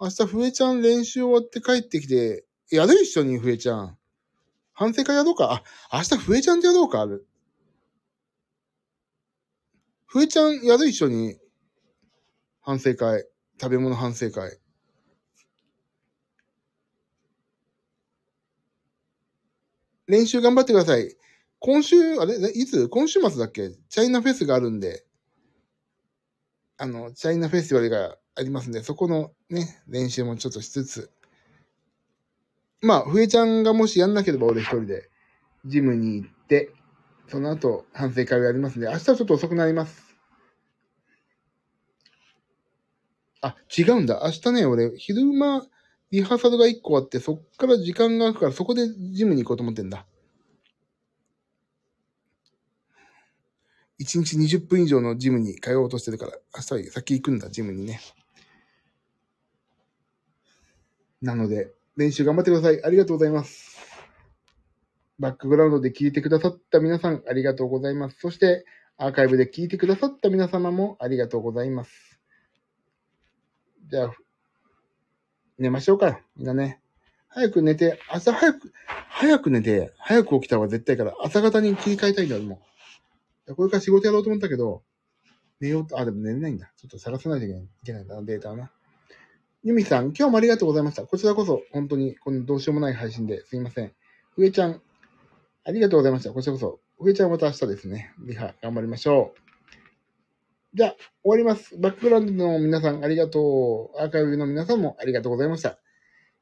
[0.02, 3.98] 明日、ふえちゃん練習終わって帰ってきて、やる一緒に、ふえちゃん。
[4.74, 5.64] 反省会やろうか？
[5.92, 7.28] あ、明日、ふえちゃんとやろうか、ある。
[10.08, 11.38] ふえちゃんやる一緒に、
[12.62, 13.28] 反省会。
[13.62, 14.58] 食べ物反省会。
[20.08, 21.16] 練習頑張ってください。
[21.60, 22.36] 今週、あれ？
[22.52, 22.90] いつ？
[22.90, 23.72] 今週末だっけ？
[23.90, 25.06] チャイナフェスがあるんで、
[26.78, 31.12] あの、チャイナフェスティバルがありますんで、そこのね、練習もちょっとしつつ、
[32.82, 35.10] まあ、ふえちゃんがもしやんなければ俺一人で、
[35.66, 36.72] ジムに行って、
[37.30, 40.04] その後、反省会をやりますんで、明日はちょっと遅くなります。
[43.40, 44.24] あ、違うんだ。
[44.26, 45.66] 明日ね、俺、昼間、
[46.14, 50.06] リハーサルが1個あって、そっから時間が空くから、そこでジムに行こうと思ってんだ。
[54.00, 58.00] 1日20分以上のジムに通おうとしてるから、明日は先行くんだ、ジムにね。
[61.20, 62.84] なので、練習頑張ってください。
[62.84, 63.80] ありがとうございます。
[65.18, 68.18] バックグラウンドで聞いてくださった皆さん、ありがとうございます。
[68.20, 68.66] そして、
[68.98, 72.20] アーカイブで聞いてくださった皆様もありがとうございます。
[73.88, 74.14] じゃあ、
[75.58, 76.20] 寝ましょうか。
[76.36, 76.80] みんなね。
[77.30, 78.72] 早く寝て、朝早く、
[79.10, 82.62] 早く寝て、早く起きた方が絶対から、朝方に切り替えたいんだ、も
[83.48, 83.56] う。
[83.56, 84.84] これから仕事やろうと思ったけど、
[85.60, 86.72] 寝ようと、あ、でも寝れないんだ。
[86.78, 87.50] ちょっと探さないとい
[87.84, 88.72] けないんだな、データはな。
[89.64, 91.04] ゆみさん、今日もありがとうございました。
[91.04, 93.94] こちらこそ、本当に、このどうしようもない配信ですいません。
[94.38, 94.82] うえちゃん、
[95.64, 96.32] ありがとうございました。
[96.32, 96.80] こちらこそ。
[97.00, 98.14] うえちゃんまた明日ですね。
[98.20, 99.43] リハ、頑張りましょう。
[100.76, 101.78] じゃあ、終わります。
[101.78, 104.02] バックグラウンドの皆さん、ありがとう。
[104.02, 105.78] アーカイブの皆さんもありがとうございました。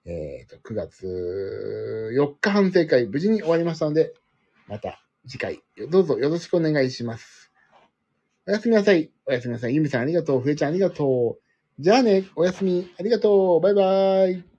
[0.06, 4.14] えっ、と、9月4日反省会、無事に終わりましたので、
[4.68, 7.52] また次回、どうぞよろしくお願いします。
[8.48, 9.12] おやすみなさい。
[9.26, 9.76] おやすみなさい。
[9.76, 10.42] ゆみさんありがとう。
[10.42, 11.82] ふえちゃんありがとう。
[11.82, 12.90] じゃあね、おやすみ。
[12.98, 13.62] ありがとう。
[13.62, 14.51] バイバイ。